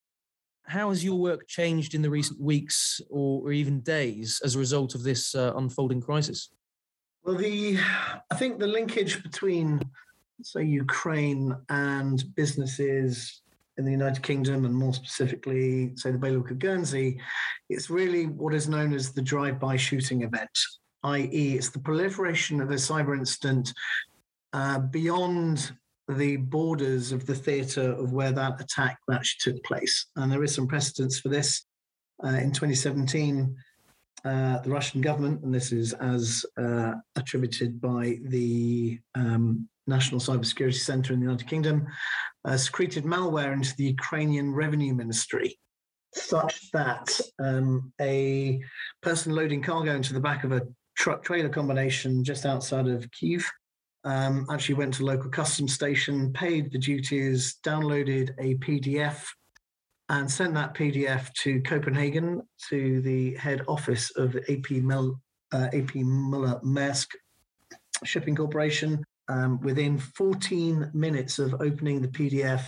How 0.67 0.89
has 0.89 1.03
your 1.03 1.19
work 1.19 1.47
changed 1.47 1.93
in 1.93 2.01
the 2.01 2.09
recent 2.09 2.39
weeks 2.39 2.99
or, 3.09 3.43
or 3.43 3.51
even 3.51 3.81
days 3.81 4.41
as 4.43 4.55
a 4.55 4.59
result 4.59 4.95
of 4.95 5.03
this 5.03 5.35
uh, 5.35 5.53
unfolding 5.55 6.01
crisis? 6.01 6.49
Well, 7.23 7.35
the 7.35 7.79
I 8.31 8.35
think 8.35 8.59
the 8.59 8.67
linkage 8.67 9.23
between, 9.23 9.81
say, 10.41 10.63
Ukraine 10.63 11.55
and 11.69 12.23
businesses 12.35 13.41
in 13.77 13.85
the 13.85 13.91
United 13.91 14.23
Kingdom 14.23 14.65
and 14.65 14.73
more 14.73 14.93
specifically, 14.93 15.91
say, 15.95 16.11
the 16.11 16.17
Bailiwick 16.17 16.51
of 16.51 16.59
Guernsey, 16.59 17.19
it's 17.69 17.89
really 17.89 18.25
what 18.25 18.53
is 18.53 18.67
known 18.67 18.93
as 18.93 19.11
the 19.11 19.21
drive-by 19.21 19.75
shooting 19.75 20.23
event, 20.23 20.57
i.e., 21.03 21.55
it's 21.55 21.69
the 21.69 21.79
proliferation 21.79 22.61
of 22.61 22.71
a 22.71 22.75
cyber 22.75 23.17
incident 23.17 23.73
uh, 24.53 24.79
beyond 24.79 25.71
the 26.07 26.37
borders 26.37 27.11
of 27.11 27.25
the 27.25 27.35
theatre 27.35 27.91
of 27.93 28.13
where 28.13 28.31
that 28.31 28.61
attack 28.61 28.97
actually 29.11 29.53
took 29.53 29.63
place. 29.63 30.07
And 30.15 30.31
there 30.31 30.43
is 30.43 30.53
some 30.53 30.67
precedence 30.67 31.19
for 31.19 31.29
this. 31.29 31.65
Uh, 32.23 32.29
in 32.29 32.51
2017, 32.51 33.55
uh, 34.23 34.59
the 34.59 34.69
Russian 34.69 35.01
government, 35.01 35.43
and 35.43 35.53
this 35.53 35.71
is 35.71 35.93
as 35.93 36.45
uh, 36.57 36.93
attributed 37.15 37.81
by 37.81 38.17
the 38.23 38.99
um, 39.15 39.67
National 39.87 40.19
Cybersecurity 40.19 40.75
Center 40.75 41.13
in 41.13 41.19
the 41.19 41.25
United 41.25 41.47
Kingdom, 41.47 41.87
uh, 42.45 42.57
secreted 42.57 43.03
malware 43.03 43.53
into 43.53 43.75
the 43.75 43.85
Ukrainian 43.85 44.53
Revenue 44.53 44.93
Ministry, 44.93 45.59
such 46.13 46.71
that 46.71 47.19
um, 47.39 47.91
a 48.01 48.61
person 49.01 49.33
loading 49.33 49.61
cargo 49.61 49.95
into 49.95 50.13
the 50.13 50.19
back 50.19 50.43
of 50.43 50.51
a 50.51 50.61
truck 50.95 51.23
trailer 51.23 51.49
combination 51.49 52.23
just 52.23 52.45
outside 52.45 52.87
of 52.87 53.09
Kiev 53.11 53.45
um, 54.05 54.45
actually 54.49 54.75
went 54.75 54.93
to 54.95 55.05
local 55.05 55.29
customs 55.29 55.73
station, 55.73 56.31
paid 56.31 56.71
the 56.71 56.77
duties, 56.77 57.57
downloaded 57.63 58.31
a 58.39 58.55
PDF, 58.55 59.25
and 60.09 60.29
sent 60.29 60.53
that 60.53 60.75
PDF 60.75 61.33
to 61.33 61.61
Copenhagen 61.61 62.41
to 62.69 63.01
the 63.01 63.33
head 63.35 63.63
office 63.67 64.11
of 64.15 64.37
AP, 64.47 64.69
Mel, 64.71 65.19
uh, 65.51 65.67
AP 65.73 65.95
Muller 65.95 66.59
Maersk 66.63 67.07
Shipping 68.03 68.35
Corporation, 68.35 69.03
um, 69.27 69.59
within 69.61 69.97
14 69.97 70.91
minutes 70.93 71.39
of 71.39 71.55
opening 71.55 72.01
the 72.01 72.07
PDF, 72.07 72.63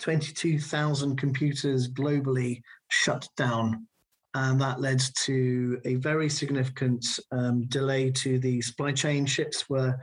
22,000 0.00 1.16
computers 1.16 1.88
globally 1.88 2.62
shut 2.88 3.28
down. 3.36 3.86
And 4.34 4.60
that 4.60 4.80
led 4.80 5.02
to 5.24 5.80
a 5.84 5.96
very 5.96 6.28
significant 6.28 7.04
um, 7.32 7.66
delay 7.66 8.10
to 8.12 8.38
the 8.38 8.60
supply 8.60 8.92
chain. 8.92 9.26
Ships 9.26 9.68
were 9.68 9.98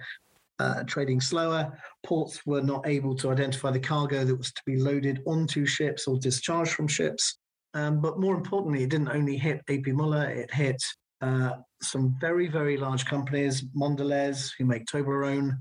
uh, 0.59 0.83
trading 0.83 1.21
slower. 1.21 1.77
Ports 2.03 2.45
were 2.45 2.61
not 2.61 2.87
able 2.87 3.15
to 3.15 3.31
identify 3.31 3.71
the 3.71 3.79
cargo 3.79 4.25
that 4.25 4.35
was 4.35 4.51
to 4.51 4.61
be 4.65 4.77
loaded 4.77 5.21
onto 5.25 5.65
ships 5.65 6.07
or 6.07 6.17
discharged 6.17 6.71
from 6.71 6.87
ships. 6.87 7.37
Um, 7.73 8.01
but 8.01 8.19
more 8.19 8.35
importantly, 8.35 8.83
it 8.83 8.89
didn't 8.89 9.09
only 9.09 9.37
hit 9.37 9.61
AP 9.69 9.87
Muller, 9.87 10.29
it 10.29 10.51
hit 10.53 10.81
uh, 11.21 11.51
some 11.81 12.15
very, 12.19 12.47
very 12.47 12.77
large 12.77 13.05
companies, 13.05 13.63
Mondelez, 13.75 14.51
who 14.57 14.65
make 14.65 14.85
Toblerone, 14.85 15.57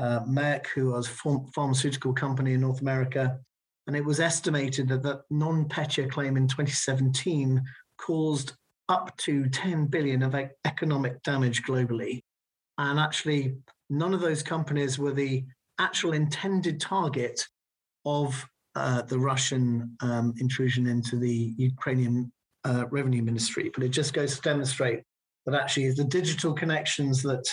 uh, 0.00 0.20
Merck, 0.24 0.66
who 0.68 0.92
was 0.92 1.06
a 1.08 1.38
pharmaceutical 1.54 2.12
company 2.12 2.54
in 2.54 2.62
North 2.62 2.80
America. 2.80 3.38
And 3.86 3.94
it 3.94 4.04
was 4.04 4.20
estimated 4.20 4.88
that 4.88 5.02
that 5.02 5.22
NotPetya 5.32 6.10
claim 6.10 6.36
in 6.36 6.48
2017 6.48 7.62
caused 7.98 8.54
up 8.88 9.14
to 9.18 9.48
10 9.48 9.86
billion 9.86 10.22
of 10.22 10.34
economic 10.64 11.22
damage 11.22 11.62
globally. 11.62 12.22
And 12.78 12.98
actually, 12.98 13.56
none 13.90 14.14
of 14.14 14.20
those 14.20 14.42
companies 14.42 14.98
were 14.98 15.12
the 15.12 15.44
actual 15.78 16.12
intended 16.12 16.80
target 16.80 17.46
of 18.06 18.46
uh, 18.74 19.02
the 19.02 19.18
Russian 19.18 19.96
um, 20.00 20.34
intrusion 20.38 20.86
into 20.86 21.16
the 21.16 21.54
Ukrainian 21.58 22.32
uh, 22.64 22.86
revenue 22.90 23.22
ministry. 23.22 23.70
But 23.74 23.84
it 23.84 23.90
just 23.90 24.14
goes 24.14 24.36
to 24.36 24.42
demonstrate 24.42 25.02
that 25.46 25.54
actually 25.54 25.90
the 25.90 26.04
digital 26.04 26.52
connections 26.52 27.22
that 27.22 27.44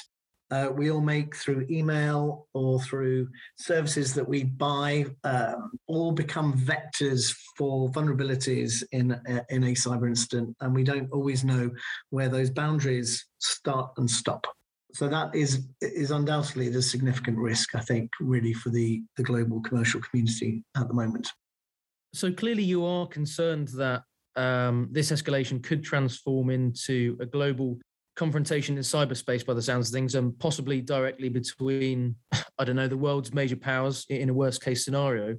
uh, 0.52 0.70
we 0.74 0.90
all 0.92 1.02
make 1.02 1.36
through 1.36 1.66
email 1.70 2.48
or 2.54 2.80
through 2.82 3.28
services 3.58 4.14
that 4.14 4.28
we 4.28 4.44
buy 4.44 5.06
um, 5.24 5.72
all 5.88 6.12
become 6.12 6.54
vectors 6.54 7.36
for 7.58 7.90
vulnerabilities 7.90 8.84
in 8.92 9.12
a, 9.12 9.46
in 9.50 9.64
a 9.66 9.72
cyber 9.72 10.08
incident, 10.08 10.56
and 10.62 10.74
we 10.74 10.84
don't 10.84 11.12
always 11.12 11.44
know 11.44 11.70
where 12.12 12.30
those 12.30 12.50
boundaries 12.50 13.26
start 13.40 13.92
and 13.98 14.10
stop. 14.10 14.48
So 14.94 15.08
that 15.10 15.36
is 15.36 15.68
is 15.82 16.12
undoubtedly 16.12 16.70
the 16.70 16.82
significant 16.82 17.38
risk, 17.38 17.76
I 17.76 17.82
think, 17.82 18.10
really 18.20 18.54
for 18.54 18.70
the 18.70 19.04
the 19.18 19.24
global 19.24 19.62
commercial 19.62 20.02
community 20.02 20.64
at 20.78 20.88
the 20.88 20.94
moment. 20.94 21.28
So 22.14 22.32
clearly, 22.32 22.64
you 22.64 22.86
are 22.86 23.06
concerned 23.06 23.68
that 23.76 24.04
um, 24.38 24.88
this 24.92 25.12
escalation 25.12 25.62
could 25.62 25.84
transform 25.84 26.50
into 26.50 27.18
a 27.20 27.26
global 27.26 27.78
confrontation 28.18 28.76
in 28.76 28.84
cyberspace 28.84 29.46
by 29.46 29.54
the 29.54 29.62
sounds 29.62 29.90
of 29.90 29.94
things 29.94 30.16
and 30.16 30.38
possibly 30.40 30.82
directly 30.82 31.30
between 31.30 32.16
i 32.60 32.66
don't 32.66 32.76
know 32.76 32.88
the 32.88 32.98
world's 32.98 33.34
major 33.34 33.56
powers 33.56 34.06
in 34.10 34.30
a 34.30 34.34
worst 34.34 34.62
case 34.62 34.84
scenario. 34.84 35.38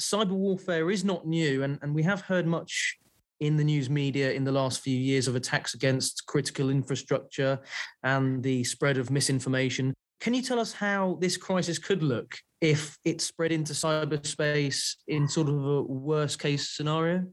Cyber 0.00 0.30
warfare 0.30 0.90
is 0.90 1.04
not 1.04 1.26
new 1.26 1.62
and, 1.62 1.78
and 1.82 1.94
we 1.94 2.02
have 2.02 2.20
heard 2.20 2.46
much 2.46 2.98
in 3.40 3.56
the 3.56 3.64
news 3.64 3.90
media 3.90 4.32
in 4.32 4.44
the 4.44 4.52
last 4.52 4.82
few 4.82 4.96
years 4.96 5.26
of 5.26 5.34
attacks 5.34 5.74
against 5.74 6.26
critical 6.26 6.70
infrastructure 6.70 7.58
and 8.04 8.42
the 8.42 8.62
spread 8.62 8.98
of 8.98 9.10
misinformation. 9.10 9.92
Can 10.20 10.32
you 10.32 10.42
tell 10.42 10.60
us 10.60 10.72
how 10.72 11.18
this 11.20 11.36
crisis 11.36 11.78
could 11.78 12.02
look 12.02 12.36
if 12.60 12.96
it 13.04 13.20
spread 13.20 13.50
into 13.50 13.72
cyberspace 13.72 14.94
in 15.08 15.26
sort 15.26 15.48
of 15.48 15.56
a 15.56 15.82
worst 15.82 16.38
case 16.38 16.70
scenario? 16.70 17.26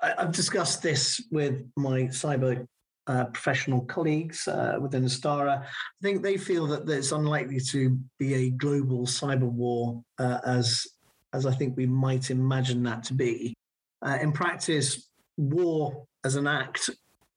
I've 0.00 0.30
discussed 0.30 0.82
this 0.82 1.20
with 1.32 1.68
my 1.76 2.02
cyber 2.02 2.64
uh, 3.06 3.26
professional 3.26 3.82
colleagues 3.82 4.48
uh, 4.48 4.78
within 4.80 5.04
Astara, 5.04 5.64
I 5.64 6.02
think 6.02 6.22
they 6.22 6.36
feel 6.36 6.66
that 6.68 6.88
it's 6.88 7.12
unlikely 7.12 7.60
to 7.70 7.98
be 8.18 8.34
a 8.34 8.50
global 8.50 9.06
cyber 9.06 9.50
war 9.50 10.02
uh, 10.18 10.38
as 10.44 10.86
as 11.32 11.44
I 11.44 11.52
think 11.52 11.76
we 11.76 11.86
might 11.86 12.30
imagine 12.30 12.82
that 12.84 13.02
to 13.04 13.14
be. 13.14 13.54
Uh, 14.04 14.18
in 14.22 14.32
practice, 14.32 15.10
war 15.36 16.06
as 16.24 16.36
an 16.36 16.46
act 16.46 16.88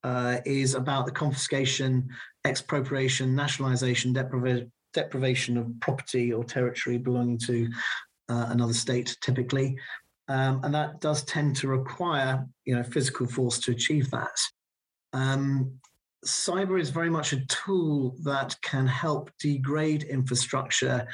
uh, 0.03 0.37
is 0.45 0.73
about 0.73 1.05
the 1.05 1.11
confiscation, 1.11 2.07
expropriation, 2.45 3.35
nationalization, 3.35 4.13
depriva- 4.13 4.69
deprivation 4.93 5.57
of 5.57 5.67
property 5.81 6.31
or 6.31 6.43
territory 6.43 6.97
belonging 6.97 7.37
to 7.39 7.69
uh, 8.29 8.47
another 8.49 8.73
state, 8.73 9.17
typically. 9.21 9.77
Um, 10.29 10.61
and 10.63 10.73
that 10.73 11.01
does 11.01 11.23
tend 11.23 11.55
to 11.57 11.67
require, 11.67 12.45
you 12.65 12.75
know, 12.75 12.83
physical 12.83 13.25
force 13.27 13.59
to 13.59 13.71
achieve 13.71 14.09
that. 14.11 14.37
Um, 15.13 15.79
cyber 16.25 16.79
is 16.79 16.89
very 16.89 17.09
much 17.09 17.33
a 17.33 17.45
tool 17.45 18.15
that 18.23 18.55
can 18.61 18.85
help 18.85 19.31
degrade 19.39 20.03
infrastructure 20.03 21.07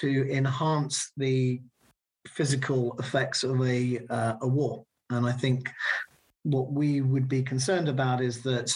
to 0.00 0.30
enhance 0.30 1.12
the 1.16 1.60
physical 2.28 2.94
effects 2.98 3.42
of 3.42 3.60
a, 3.62 4.00
uh, 4.10 4.34
a 4.42 4.46
war. 4.46 4.84
And 5.10 5.26
I 5.26 5.32
think 5.32 5.70
what 6.42 6.72
we 6.72 7.00
would 7.00 7.28
be 7.28 7.42
concerned 7.42 7.88
about 7.88 8.20
is 8.20 8.42
that 8.42 8.72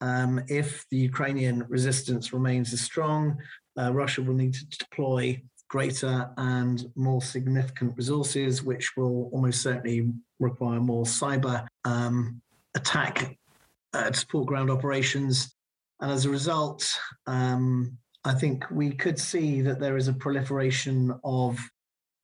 um, 0.00 0.42
if 0.48 0.84
the 0.90 0.98
Ukrainian 0.98 1.64
resistance 1.68 2.32
remains 2.32 2.72
as 2.72 2.80
strong, 2.80 3.38
uh, 3.78 3.92
Russia 3.92 4.22
will 4.22 4.34
need 4.34 4.54
to 4.54 4.66
deploy 4.78 5.42
greater 5.68 6.30
and 6.36 6.86
more 6.94 7.20
significant 7.20 7.96
resources, 7.96 8.62
which 8.62 8.96
will 8.96 9.28
almost 9.32 9.62
certainly 9.62 10.12
require 10.38 10.80
more 10.80 11.04
cyber 11.04 11.66
um, 11.84 12.40
attack 12.74 13.36
uh, 13.96 14.10
to 14.10 14.18
support 14.18 14.46
ground 14.46 14.70
operations. 14.70 15.54
And 16.00 16.10
as 16.10 16.24
a 16.24 16.30
result, 16.30 16.86
um, 17.26 17.96
I 18.24 18.34
think 18.34 18.64
we 18.70 18.90
could 18.90 19.18
see 19.18 19.62
that 19.62 19.80
there 19.80 19.96
is 19.96 20.08
a 20.08 20.12
proliferation 20.12 21.14
of 21.24 21.58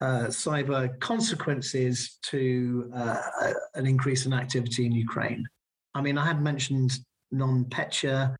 uh, 0.00 0.26
cyber 0.26 0.98
consequences 1.00 2.18
to 2.24 2.90
uh, 2.94 3.20
an 3.74 3.86
increase 3.86 4.26
in 4.26 4.32
activity 4.32 4.84
in 4.84 4.92
Ukraine. 4.92 5.46
I 5.94 6.00
mean, 6.00 6.18
I 6.18 6.26
had 6.26 6.42
mentioned 6.42 6.98
NotPetya. 7.32 8.34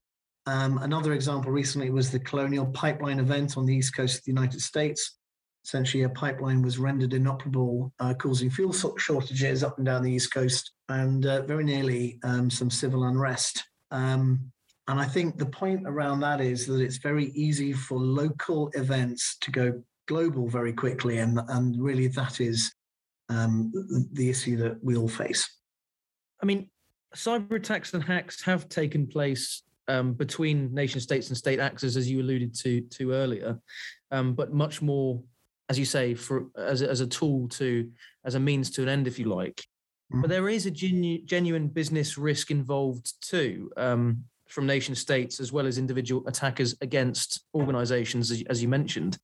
Um, 0.47 0.79
another 0.79 1.13
example 1.13 1.53
recently 1.53 1.91
was 1.91 2.11
the 2.11 2.19
Colonial 2.19 2.67
Pipeline 2.67 3.21
event 3.21 3.57
on 3.57 3.65
the 3.65 3.77
east 3.77 3.95
coast 3.95 4.19
of 4.19 4.25
the 4.25 4.33
United 4.33 4.61
States. 4.61 5.19
Essentially, 5.65 6.03
a 6.03 6.09
pipeline 6.09 6.61
was 6.63 6.79
rendered 6.79 7.15
inoperable, 7.15 7.93
uh, 8.01 8.15
causing 8.15 8.51
fuel 8.51 8.73
shortages 8.73 9.63
up 9.63 9.77
and 9.79 9.87
down 9.87 10.03
the 10.03 10.13
east 10.13 10.33
coast, 10.33 10.73
and 10.89 11.25
uh, 11.27 11.43
very 11.43 11.65
nearly 11.65 12.19
um, 12.25 12.51
some 12.51 12.71
civil 12.71 13.05
unrest. 13.05 13.63
Um, 13.91 14.53
and 14.89 14.99
I 14.99 15.05
think 15.05 15.39
the 15.39 15.47
point 15.47 15.83
around 15.87 16.21
that 16.21 16.41
is 16.41 16.67
that 16.67 16.81
it's 16.81 16.97
very 16.97 17.27
easy 17.27 17.73
for 17.73 17.99
local 17.99 18.71
events 18.75 19.37
to 19.43 19.51
go 19.53 19.83
global 20.09 20.49
very 20.49 20.73
quickly, 20.73 21.19
and 21.19 21.41
and 21.49 21.81
really 21.81 22.09
that 22.09 22.41
is 22.41 22.75
um, 23.29 23.73
the 24.13 24.29
issue 24.29 24.57
that 24.57 24.83
we 24.83 24.97
all 24.97 25.09
face. 25.09 25.49
I 26.43 26.47
mean, 26.47 26.69
cyber 27.15 27.57
attacks 27.57 27.95
and 27.95 28.03
hacks 28.03 28.43
have 28.43 28.69
taken 28.69 29.07
place 29.07 29.63
um, 29.89 30.15
between 30.15 30.75
nation 30.75 31.01
states 31.01 31.29
and 31.29 31.37
state 31.37 31.61
actors, 31.61 31.97
as 31.97 32.11
you 32.11 32.21
alluded 32.21 32.55
to 32.57 32.81
to 32.81 33.13
earlier, 33.13 33.59
um, 34.11 34.35
but 34.35 34.53
much 34.53 34.83
more, 34.83 35.23
as 35.73 35.79
you 35.79 35.87
say, 35.87 36.15
for 36.15 36.47
as 36.57 36.83
a, 36.83 36.91
as 36.91 37.01
a 37.01 37.07
tool 37.07 37.49
to 37.49 37.91
as 38.25 38.35
a 38.35 38.41
means 38.41 38.71
to 38.71 38.83
an 38.83 38.89
end, 38.89 39.07
if 39.07 39.19
you 39.19 39.25
like. 39.25 39.57
Mm-hmm. 40.13 40.21
But 40.21 40.31
there 40.31 40.51
is 40.51 40.67
a 40.67 40.71
genu- 40.71 41.25
genuine 41.25 41.69
business 41.69 42.19
risk 42.19 42.51
involved 42.51 43.15
too. 43.23 43.71
Um, 43.77 44.25
from 44.49 44.67
nation 44.67 44.95
states 44.95 45.41
as 45.41 45.51
well 45.51 45.67
as 45.67 45.79
individual 45.79 46.23
attackers 46.27 46.75
against 46.83 47.43
organizations, 47.55 48.31
as, 48.31 48.43
as 48.51 48.61
you 48.61 48.69
mentioned. 48.69 49.17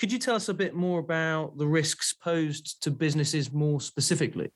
Could 0.00 0.10
you 0.10 0.18
tell 0.18 0.34
us 0.34 0.48
a 0.48 0.54
bit 0.54 0.74
more 0.74 0.98
about 0.98 1.56
the 1.56 1.66
risks 1.66 2.12
posed 2.12 2.82
to 2.82 2.90
businesses 2.90 3.52
more 3.52 3.80
specifically? 3.80 4.50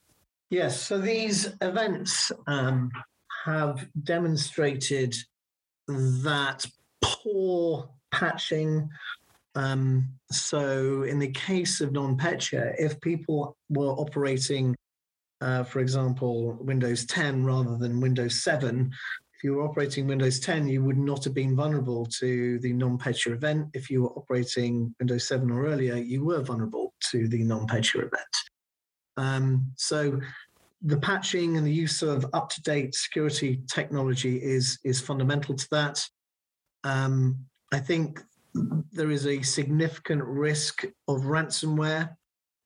Yes, 0.51 0.81
so 0.81 0.99
these 0.99 1.55
events 1.61 2.33
um, 2.49 2.91
have 3.45 3.87
demonstrated 4.03 5.15
that 5.87 6.67
poor 7.01 7.89
patching. 8.11 8.89
Um, 9.59 10.09
so, 10.31 11.03
in 11.03 11.19
the 11.19 11.33
case 11.33 11.81
of 11.81 11.91
NotPetya, 11.91 12.77
if 12.79 13.01
people 13.01 13.57
were 13.69 13.91
operating, 13.91 14.77
uh, 15.41 15.65
for 15.65 15.81
example, 15.81 16.57
Windows 16.61 17.05
10 17.07 17.45
rather 17.45 17.77
than 17.77 18.01
Windows 18.01 18.45
7, 18.45 18.89
if 19.35 19.43
you 19.43 19.55
were 19.55 19.65
operating 19.65 20.07
Windows 20.07 20.39
10, 20.39 20.69
you 20.69 20.85
would 20.85 20.97
not 20.97 21.25
have 21.25 21.35
been 21.35 21.57
vulnerable 21.57 22.07
to 22.21 22.61
the 22.61 22.73
NotPetya 22.73 23.33
event. 23.33 23.69
If 23.75 23.91
you 23.91 24.03
were 24.03 24.11
operating 24.11 24.95
Windows 25.01 25.27
7 25.27 25.51
or 25.51 25.67
earlier, 25.67 25.97
you 25.97 26.25
were 26.25 26.41
vulnerable 26.41 26.95
to 27.11 27.27
the 27.27 27.43
NotPetya 27.43 27.97
event. 27.97 28.37
Um, 29.17 29.73
so 29.77 30.21
the 30.83 30.99
patching 30.99 31.57
and 31.57 31.67
the 31.67 31.73
use 31.73 32.03
of 32.03 32.25
up-to-date 32.33 32.95
security 32.95 33.61
technology 33.67 34.37
is 34.37 34.79
is 34.85 35.01
fundamental 35.01 35.57
to 35.57 35.69
that. 35.73 36.01
Um, 36.85 37.39
I 37.73 37.81
think 37.81 38.21
there 38.93 39.11
is 39.11 39.27
a 39.27 39.43
significant 39.43 40.23
risk 40.25 40.85
of 41.07 41.23
ransomware 41.23 42.11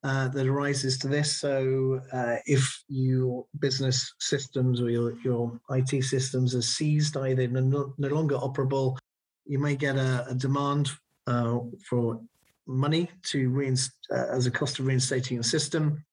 uh, 0.03 0.27
that 0.29 0.47
arises 0.47 0.97
to 0.99 1.07
this. 1.07 1.39
So, 1.39 2.01
uh, 2.11 2.35
if 2.45 2.83
your 2.87 3.45
business 3.59 4.13
systems 4.19 4.81
or 4.81 4.89
your, 4.89 5.13
your 5.23 5.59
IT 5.69 6.03
systems 6.03 6.55
are 6.55 6.61
seized, 6.61 7.15
either 7.15 7.47
no, 7.47 7.93
no 7.97 8.07
longer 8.09 8.35
operable, 8.35 8.97
you 9.45 9.59
may 9.59 9.75
get 9.75 9.95
a, 9.95 10.25
a 10.29 10.35
demand 10.35 10.91
uh, 11.27 11.59
for 11.87 12.19
money 12.67 13.09
to 13.23 13.49
reinst- 13.49 13.91
uh, 14.11 14.35
as 14.35 14.45
a 14.45 14.51
cost 14.51 14.79
of 14.79 14.87
reinstating 14.87 15.39
a 15.39 15.43
system. 15.43 16.03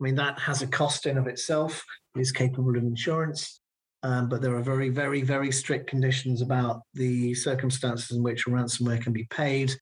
I 0.00 0.04
mean, 0.04 0.14
that 0.16 0.38
has 0.38 0.62
a 0.62 0.66
cost 0.66 1.06
in 1.06 1.18
of 1.18 1.26
itself. 1.26 1.84
It 2.16 2.20
is 2.20 2.32
capable 2.32 2.76
of 2.76 2.82
insurance. 2.82 3.59
Um, 4.02 4.28
but 4.28 4.40
there 4.40 4.56
are 4.56 4.62
very, 4.62 4.88
very, 4.88 5.22
very 5.22 5.52
strict 5.52 5.88
conditions 5.88 6.40
about 6.40 6.80
the 6.94 7.34
circumstances 7.34 8.16
in 8.16 8.22
which 8.22 8.46
ransomware 8.46 9.02
can 9.02 9.12
be 9.12 9.24
paid 9.24 9.74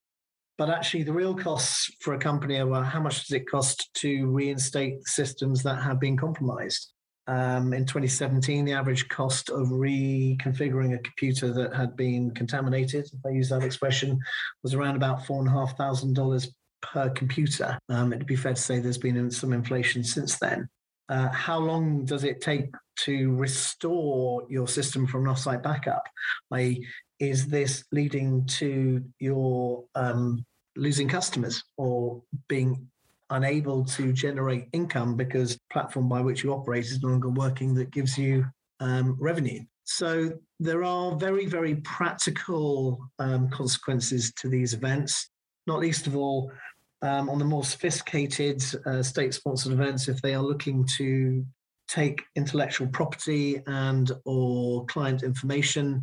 but 0.59 0.71
actually, 0.71 1.05
the 1.05 1.13
real 1.13 1.37
costs 1.37 1.89
for 2.01 2.15
a 2.15 2.19
company 2.19 2.59
are 2.59 2.83
how 2.83 3.01
much 3.01 3.25
does 3.25 3.31
it 3.31 3.49
cost 3.49 3.91
to 3.95 4.27
reinstate 4.27 5.07
systems 5.07 5.63
that 5.63 5.81
have 5.81 6.01
been 6.01 6.17
compromised? 6.17 6.93
Um, 7.29 7.73
in 7.73 7.85
2017, 7.85 8.65
the 8.65 8.73
average 8.73 9.09
cost 9.09 9.51
of 9.51 9.69
reconfiguring 9.69 10.95
a 10.95 10.99
computer 10.99 11.53
that 11.53 11.77
had 11.77 11.95
been 11.97 12.33
contaminated, 12.33 13.05
if 13.05 13.21
I 13.25 13.31
use 13.31 13.51
that 13.51 13.63
expression, 13.63 14.19
was 14.65 14.75
around 14.75 14.97
about 14.97 15.25
four 15.27 15.39
and 15.39 15.49
a 15.49 15.53
half 15.53 15.77
thousand 15.77 16.15
dollars 16.15 16.53
per 16.83 17.09
computer. 17.11 17.79
Um, 17.89 18.13
it'd 18.13 18.27
be 18.27 18.35
fair 18.35 18.55
to 18.55 18.61
say 18.61 18.81
there's 18.81 18.99
been 18.99 19.31
some 19.31 19.53
inflation 19.53 20.03
since 20.03 20.39
then. 20.41 20.69
Uh, 21.09 21.29
how 21.31 21.59
long 21.59 22.05
does 22.05 22.25
it 22.25 22.41
take 22.41 22.71
to 22.97 23.35
restore 23.37 24.45
your 24.49 24.69
system 24.69 25.07
from 25.07 25.27
an 25.27 25.35
offsite 25.35 25.63
backup? 25.63 26.07
I, 26.53 26.81
is 27.19 27.47
this 27.47 27.85
leading 27.93 28.45
to 28.47 29.03
your 29.19 29.85
um, 29.95 30.45
losing 30.77 31.09
customers 31.09 31.65
or 31.77 32.23
being 32.49 32.89
unable 33.31 33.85
to 33.85 34.13
generate 34.13 34.69
income 34.73 35.17
because 35.17 35.59
platform 35.71 36.09
by 36.09 36.21
which 36.21 36.43
you 36.43 36.53
operate 36.53 36.85
is 36.85 37.03
no 37.03 37.09
longer 37.09 37.29
working 37.29 37.75
that 37.75 37.91
gives 37.91 38.17
you 38.17 38.45
um, 38.81 39.17
revenue. 39.21 39.61
So 39.85 40.33
there 40.61 40.85
are 40.85 41.17
very, 41.17 41.47
very 41.47 41.77
practical 41.77 42.99
um, 43.19 43.49
consequences 43.51 44.33
to 44.35 44.49
these 44.49 44.75
events, 44.75 45.31
not 45.67 45.81
least 45.81 46.07
of 46.07 46.17
all 46.17 46.53
um, 47.03 47.29
on 47.31 47.39
the 47.39 47.45
more 47.45 47.65
sophisticated 47.65 48.63
uh, 48.87 49.03
state-sponsored 49.03 49.73
events 49.73 50.09
if 50.09 50.21
they 50.23 50.35
are 50.35 50.43
looking 50.43 50.85
to 50.97 51.45
take 51.89 52.23
intellectual 52.37 52.87
property 52.89 53.63
and 53.67 54.13
or 54.25 54.85
client 54.87 55.23
information 55.23 56.03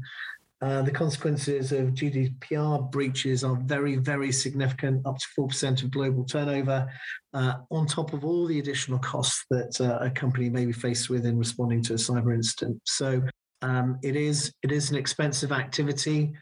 uh, 0.61 0.81
the 0.81 0.91
consequences 0.91 1.71
of 1.71 1.89
GDPR 1.89 2.89
breaches 2.89 3.43
are 3.43 3.55
very, 3.55 3.97
very 3.97 4.31
significant, 4.31 5.05
up 5.05 5.17
to 5.17 5.27
4% 5.37 5.83
of 5.83 5.91
global 5.91 6.23
turnover, 6.23 6.87
uh, 7.33 7.55
on 7.69 7.85
top 7.85 8.13
of 8.13 8.23
all 8.23 8.47
the 8.47 8.59
additional 8.59 8.97
costs 8.99 9.45
that 9.49 9.79
uh, 9.81 10.03
a 10.03 10.09
company 10.09 10.49
may 10.49 10.65
be 10.65 10.71
faced 10.71 11.09
with 11.09 11.25
in 11.25 11.37
responding 11.37 11.83
to 11.83 11.93
a 11.93 11.97
cyber 11.97 12.33
incident. 12.33 12.81
So 12.85 13.21
um, 13.61 13.99
it 14.01 14.15
is 14.15 14.51
it 14.63 14.71
is 14.71 14.91
an 14.91 14.95
expensive 14.95 15.51
activity. 15.51 16.33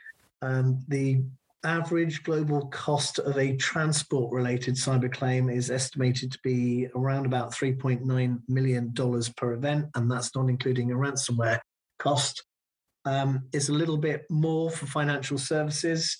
Um, 0.41 0.79
the 0.87 1.23
average 1.63 2.23
global 2.23 2.67
cost 2.67 3.19
of 3.19 3.38
a 3.38 3.56
transport 3.58 4.34
related 4.34 4.76
cyber 4.76 5.12
claim 5.12 5.49
is 5.49 5.71
estimated 5.71 6.32
to 6.32 6.39
be 6.43 6.88
around 6.95 7.26
about 7.26 7.52
$3.9 7.52 8.39
million 8.47 8.93
per 9.38 9.54
event, 9.54 9.86
and 9.95 10.12
that's 10.12 10.36
not 10.36 10.49
including 10.49 10.91
a 10.91 10.95
ransomware 10.95 11.60
cost 11.99 12.43
um, 13.06 13.43
is 13.54 13.69
a 13.69 13.73
little 13.73 13.97
bit 13.97 14.23
more 14.30 14.69
for 14.69 14.86
financial 14.86 15.38
services 15.38 16.17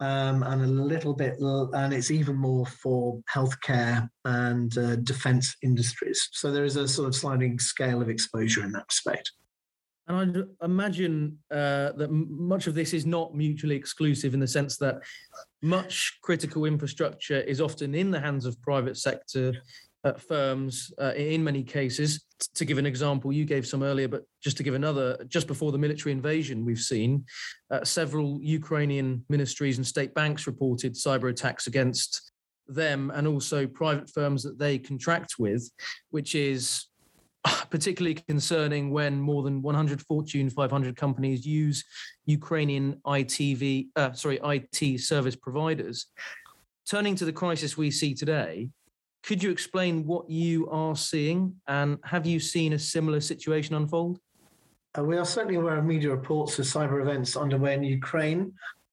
um, 0.00 0.42
and 0.42 0.62
a 0.62 0.66
little 0.66 1.14
bit, 1.14 1.36
and 1.38 1.92
it's 1.92 2.10
even 2.10 2.36
more 2.36 2.66
for 2.66 3.20
healthcare 3.32 4.08
and 4.24 4.76
uh, 4.78 4.96
defense 4.96 5.54
industries. 5.62 6.28
So 6.32 6.50
there 6.50 6.64
is 6.64 6.76
a 6.76 6.88
sort 6.88 7.08
of 7.08 7.14
sliding 7.14 7.58
scale 7.58 8.00
of 8.00 8.08
exposure 8.08 8.64
in 8.64 8.72
that 8.72 8.86
respect. 8.88 9.32
And 10.08 10.16
I'd 10.38 10.64
imagine 10.64 11.38
uh, 11.50 11.92
that 11.92 12.10
much 12.10 12.66
of 12.66 12.74
this 12.74 12.92
is 12.92 13.06
not 13.06 13.34
mutually 13.34 13.76
exclusive 13.76 14.34
in 14.34 14.40
the 14.40 14.48
sense 14.48 14.76
that 14.78 15.02
much 15.62 16.18
critical 16.22 16.64
infrastructure 16.64 17.40
is 17.40 17.60
often 17.60 17.94
in 17.94 18.10
the 18.10 18.20
hands 18.20 18.44
of 18.44 18.60
private 18.60 18.96
sector 18.96 19.54
uh, 20.04 20.12
firms 20.14 20.92
uh, 21.00 21.12
in 21.14 21.44
many 21.44 21.62
cases. 21.62 22.24
To 22.54 22.64
give 22.64 22.78
an 22.78 22.86
example, 22.86 23.32
you 23.32 23.44
gave 23.44 23.66
some 23.66 23.82
earlier, 23.82 24.08
but 24.08 24.22
just 24.42 24.56
to 24.56 24.62
give 24.62 24.74
another, 24.74 25.22
just 25.28 25.46
before 25.46 25.72
the 25.72 25.78
military 25.78 26.12
invasion, 26.12 26.64
we've 26.64 26.78
seen 26.78 27.24
uh, 27.70 27.84
several 27.84 28.40
Ukrainian 28.42 29.24
ministries 29.28 29.76
and 29.76 29.86
state 29.86 30.14
banks 30.14 30.46
reported 30.46 30.94
cyber 30.94 31.30
attacks 31.30 31.66
against 31.66 32.32
them 32.66 33.10
and 33.14 33.26
also 33.26 33.66
private 33.66 34.08
firms 34.08 34.42
that 34.42 34.58
they 34.58 34.78
contract 34.78 35.34
with, 35.38 35.70
which 36.10 36.34
is 36.34 36.86
particularly 37.70 38.14
concerning 38.14 38.90
when 38.90 39.20
more 39.20 39.42
than 39.42 39.62
100 39.62 40.02
Fortune 40.02 40.50
500 40.50 40.96
companies 40.96 41.46
use 41.46 41.84
Ukrainian 42.26 43.00
ITV, 43.06 43.88
uh, 43.96 44.12
sorry, 44.12 44.38
IT 44.42 45.00
service 45.00 45.36
providers. 45.36 46.06
Turning 46.88 47.14
to 47.16 47.24
the 47.24 47.32
crisis 47.32 47.76
we 47.76 47.90
see 47.90 48.14
today, 48.14 48.68
could 49.22 49.42
you 49.42 49.50
explain 49.50 50.06
what 50.06 50.28
you 50.28 50.68
are 50.70 50.96
seeing 50.96 51.54
and 51.68 51.98
have 52.04 52.26
you 52.26 52.40
seen 52.40 52.72
a 52.72 52.78
similar 52.78 53.20
situation 53.20 53.74
unfold? 53.74 54.18
Uh, 54.98 55.04
we 55.04 55.16
are 55.16 55.24
certainly 55.24 55.56
aware 55.56 55.78
of 55.78 55.84
media 55.84 56.10
reports 56.10 56.58
of 56.58 56.64
cyber 56.64 57.00
events 57.00 57.36
underway 57.36 57.74
in 57.74 57.82
Ukraine, 57.84 58.52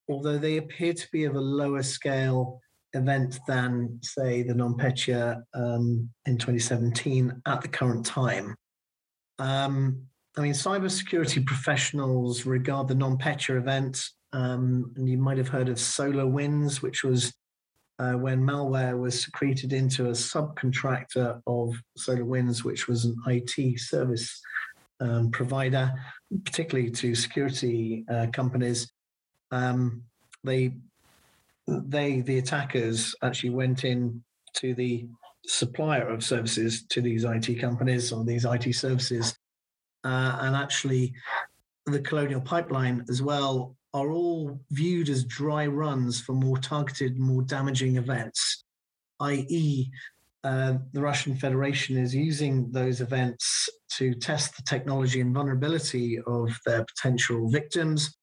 although 0.09 0.37
they 0.37 0.57
appear 0.57 0.93
to 0.93 1.07
be 1.11 1.23
of 1.23 1.35
a 1.35 1.39
lower 1.39 1.81
scale 1.81 2.61
event 2.97 3.39
than, 3.47 3.99
say, 4.01 4.43
the 4.43 4.53
NotPetya 4.53 5.41
um, 5.53 6.09
in 6.25 6.37
2017 6.37 7.41
at 7.45 7.61
the 7.61 7.67
current 7.67 8.05
time. 8.05 8.55
Um, 9.39 10.07
I 10.37 10.41
mean, 10.41 10.53
cybersecurity 10.53 11.45
professionals 11.45 12.45
regard 12.45 12.87
the 12.87 12.93
NotPetya 12.93 13.57
event, 13.57 14.03
um, 14.33 14.91
and 14.95 15.09
you 15.09 15.17
might 15.17 15.37
have 15.37 15.47
heard 15.47 15.69
of 15.69 15.77
SolarWinds, 15.77 16.81
which 16.81 17.03
was 17.03 17.33
uh, 17.99 18.13
when 18.13 18.43
malware 18.43 18.99
was 18.99 19.23
secreted 19.23 19.73
into 19.73 20.07
a 20.07 20.11
subcontractor 20.11 21.41
of 21.47 21.75
SolarWinds, 21.97 22.63
which 22.63 22.87
was 22.87 23.05
an 23.05 23.15
IT 23.25 23.79
service 23.79 24.39
um, 24.99 25.31
provider, 25.31 25.91
particularly 26.45 26.91
to 26.91 27.15
security 27.15 28.05
uh, 28.11 28.27
companies. 28.31 28.91
Um, 29.51 30.03
they, 30.43 30.73
they, 31.67 32.21
the 32.21 32.37
attackers, 32.37 33.15
actually 33.21 33.51
went 33.51 33.83
in 33.83 34.23
to 34.55 34.73
the 34.73 35.07
supplier 35.45 36.07
of 36.07 36.23
services 36.23 36.85
to 36.89 37.01
these 37.01 37.23
IT 37.23 37.59
companies 37.59 38.11
or 38.11 38.23
these 38.23 38.45
IT 38.45 38.73
services, 38.73 39.37
uh, 40.03 40.37
and 40.41 40.55
actually 40.55 41.13
the 41.85 41.99
Colonial 41.99 42.41
Pipeline 42.41 43.05
as 43.09 43.21
well 43.21 43.75
are 43.93 44.11
all 44.11 44.59
viewed 44.71 45.09
as 45.09 45.23
dry 45.23 45.65
runs 45.65 46.21
for 46.21 46.33
more 46.33 46.57
targeted, 46.57 47.17
more 47.17 47.41
damaging 47.41 47.95
events, 47.97 48.63
i.e., 49.21 49.89
uh, 50.43 50.77
the 50.93 51.01
Russian 51.01 51.35
Federation 51.35 51.97
is 51.97 52.15
using 52.15 52.71
those 52.71 53.01
events 53.01 53.67
to 53.97 54.13
test 54.13 54.55
the 54.55 54.63
technology 54.63 55.19
and 55.19 55.33
vulnerability 55.33 56.19
of 56.25 56.57
their 56.65 56.85
potential 56.85 57.49
victims. 57.49 58.15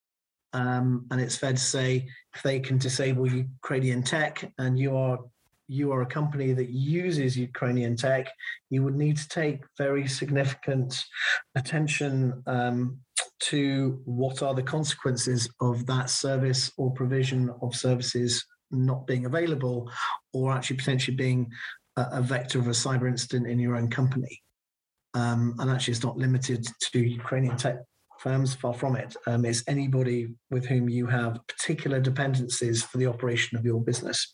Um, 0.55 1.05
and 1.11 1.19
it's 1.19 1.35
fair 1.35 1.51
to 1.51 1.59
say 1.59 2.07
if 2.33 2.41
they 2.41 2.61
can 2.61 2.77
disable 2.77 3.29
Ukrainian 3.29 4.01
tech 4.01 4.49
and 4.57 4.79
you 4.79 4.95
are 4.95 5.19
you 5.67 5.91
are 5.91 6.03
a 6.03 6.05
company 6.05 6.53
that 6.53 6.69
uses 6.69 7.35
Ukrainian 7.35 7.97
tech, 7.97 8.31
you 8.69 8.83
would 8.83 8.95
need 8.95 9.17
to 9.17 9.27
take 9.27 9.65
very 9.77 10.07
significant 10.07 11.03
attention 11.55 12.41
um, 12.45 12.99
to 13.39 13.99
what 14.05 14.43
are 14.43 14.53
the 14.53 14.63
consequences 14.63 15.49
of 15.59 15.85
that 15.87 16.09
service 16.09 16.71
or 16.77 16.93
provision 16.93 17.51
of 17.63 17.75
services 17.75 18.45
not 18.71 19.07
being 19.07 19.25
available 19.25 19.91
or 20.33 20.53
actually 20.53 20.77
potentially 20.77 21.17
being 21.17 21.51
a, 21.97 22.05
a 22.13 22.21
vector 22.21 22.59
of 22.59 22.67
a 22.67 22.81
cyber 22.85 23.07
incident 23.09 23.47
in 23.47 23.59
your 23.59 23.75
own 23.75 23.89
company. 23.89 24.41
Um, 25.15 25.55
and 25.59 25.71
actually, 25.71 25.93
it's 25.93 26.03
not 26.03 26.17
limited 26.17 26.65
to 26.91 26.99
Ukrainian 26.99 27.57
tech 27.57 27.77
firms, 28.25 28.55
far 28.55 28.73
from 28.73 28.95
it. 28.95 29.15
Um, 29.27 29.45
it's 29.45 29.63
anybody 29.67 30.29
with 30.49 30.65
whom 30.65 30.89
you 30.89 31.05
have 31.05 31.39
particular 31.47 31.99
dependencies 31.99 32.81
for 32.81 32.97
the 32.97 33.05
operation 33.05 33.55
of 33.55 33.63
your 33.63 33.79
business. 33.79 34.33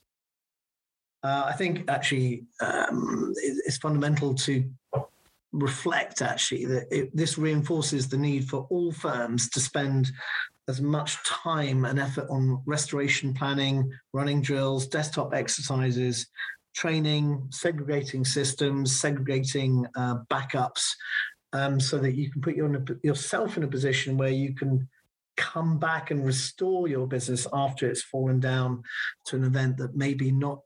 Uh, 1.23 1.43
I 1.47 1.53
think 1.53 1.89
actually 1.89 2.45
um, 2.61 3.33
it, 3.35 3.57
it's 3.65 3.77
fundamental 3.77 4.33
to 4.33 4.63
reflect 5.51 6.21
actually 6.21 6.65
that 6.65 6.87
it, 6.89 7.15
this 7.15 7.37
reinforces 7.37 8.07
the 8.07 8.17
need 8.17 8.47
for 8.49 8.65
all 8.69 8.93
firms 8.93 9.49
to 9.49 9.59
spend 9.59 10.09
as 10.69 10.79
much 10.79 11.21
time 11.25 11.83
and 11.83 11.99
effort 11.99 12.27
on 12.29 12.63
restoration 12.65 13.33
planning, 13.33 13.91
running 14.13 14.41
drills, 14.41 14.87
desktop 14.87 15.33
exercises, 15.33 16.27
training, 16.73 17.45
segregating 17.49 18.23
systems, 18.23 18.97
segregating 18.97 19.85
uh, 19.97 20.15
backups, 20.29 20.85
um, 21.53 21.79
so 21.79 21.97
that 21.97 22.15
you 22.15 22.31
can 22.31 22.41
put 22.41 22.55
you 22.55 22.65
in 22.65 22.75
a, 22.75 23.07
yourself 23.07 23.57
in 23.57 23.63
a 23.63 23.67
position 23.67 24.17
where 24.17 24.29
you 24.29 24.53
can 24.55 24.87
come 25.37 25.77
back 25.79 26.11
and 26.11 26.25
restore 26.25 26.87
your 26.87 27.07
business 27.07 27.47
after 27.53 27.89
it's 27.89 28.03
fallen 28.03 28.39
down 28.39 28.83
to 29.25 29.35
an 29.35 29.43
event 29.43 29.77
that 29.77 29.95
maybe 29.95 30.31
not 30.31 30.59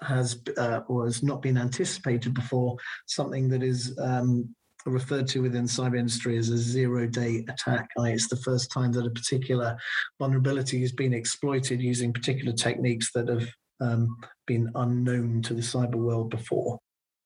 has 0.00 0.40
uh, 0.56 0.80
or 0.88 1.04
has 1.04 1.22
not 1.22 1.40
been 1.40 1.56
anticipated 1.56 2.34
before, 2.34 2.76
something 3.06 3.48
that 3.48 3.62
is 3.62 3.96
um, 4.00 4.54
referred 4.86 5.26
to 5.28 5.40
within 5.40 5.64
cyber 5.64 5.98
industry 5.98 6.36
as 6.36 6.50
a 6.50 6.58
zero 6.58 7.06
day 7.06 7.44
attack. 7.48 7.88
It's 7.96 8.28
the 8.28 8.36
first 8.36 8.70
time 8.70 8.92
that 8.92 9.06
a 9.06 9.10
particular 9.10 9.76
vulnerability 10.18 10.80
has 10.80 10.92
been 10.92 11.14
exploited 11.14 11.80
using 11.80 12.12
particular 12.12 12.52
techniques 12.52 13.12
that 13.12 13.28
have 13.28 13.48
um, 13.80 14.16
been 14.46 14.70
unknown 14.74 15.42
to 15.42 15.54
the 15.54 15.62
cyber 15.62 15.96
world 15.96 16.30
before. 16.30 16.78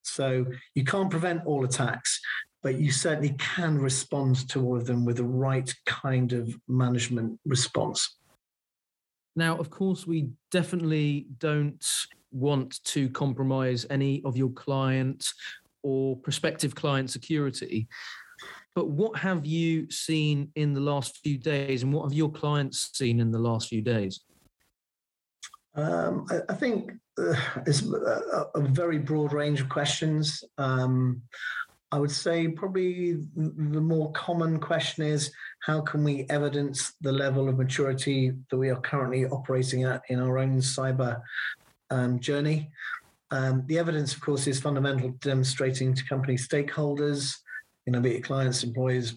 So 0.02 0.46
you 0.74 0.84
can't 0.84 1.10
prevent 1.10 1.44
all 1.46 1.64
attacks, 1.64 2.20
but 2.62 2.80
you 2.80 2.90
certainly 2.90 3.34
can 3.38 3.78
respond 3.78 4.48
to 4.48 4.64
all 4.64 4.76
of 4.76 4.86
them 4.86 5.04
with 5.04 5.16
the 5.16 5.24
right 5.24 5.72
kind 5.86 6.32
of 6.32 6.54
management 6.66 7.38
response. 7.44 8.16
Now, 9.36 9.56
of 9.56 9.70
course, 9.70 10.06
we 10.06 10.30
definitely 10.50 11.26
don't 11.38 11.84
want 12.32 12.82
to 12.84 13.08
compromise 13.10 13.86
any 13.88 14.22
of 14.24 14.36
your 14.36 14.50
client 14.50 15.26
or 15.82 16.16
prospective 16.16 16.74
client 16.74 17.10
security. 17.10 17.88
But 18.74 18.88
what 18.90 19.18
have 19.18 19.46
you 19.46 19.90
seen 19.90 20.50
in 20.54 20.72
the 20.72 20.80
last 20.80 21.18
few 21.18 21.38
days, 21.38 21.82
and 21.82 21.92
what 21.92 22.04
have 22.04 22.12
your 22.12 22.30
clients 22.30 22.90
seen 22.96 23.20
in 23.20 23.30
the 23.30 23.38
last 23.38 23.68
few 23.68 23.82
days? 23.82 24.20
Um, 25.74 26.26
I, 26.30 26.40
I, 26.48 26.54
think 26.54 26.92
uh, 27.18 27.34
it's 27.66 27.82
a, 27.82 28.46
a, 28.54 28.60
very 28.60 28.98
broad 28.98 29.32
range 29.32 29.60
of 29.60 29.68
questions. 29.68 30.42
Um, 30.58 31.22
I 31.90 31.98
would 31.98 32.10
say 32.10 32.48
probably 32.48 33.14
the 33.34 33.80
more 33.80 34.12
common 34.12 34.60
question 34.60 35.04
is 35.04 35.32
how 35.60 35.80
can 35.80 36.04
we 36.04 36.26
evidence 36.28 36.92
the 37.00 37.12
level 37.12 37.48
of 37.48 37.56
maturity 37.56 38.32
that 38.50 38.58
we 38.58 38.68
are 38.68 38.80
currently 38.80 39.24
operating 39.26 39.84
at 39.84 40.02
in 40.08 40.20
our 40.20 40.38
own 40.38 40.58
cyber 40.58 41.22
um, 41.90 42.20
journey. 42.20 42.70
Um, 43.30 43.64
the 43.66 43.78
evidence, 43.78 44.14
of 44.14 44.20
course, 44.20 44.46
is 44.46 44.60
fundamental 44.60 45.10
demonstrating 45.20 45.94
to 45.94 46.04
company 46.04 46.36
stakeholders, 46.36 47.34
you 47.86 47.92
know, 47.92 48.00
be 48.00 48.16
it 48.16 48.24
clients, 48.24 48.64
employees, 48.64 49.14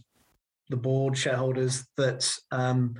the 0.70 0.78
board, 0.78 1.18
shareholders, 1.18 1.86
that 1.98 2.34
um, 2.52 2.96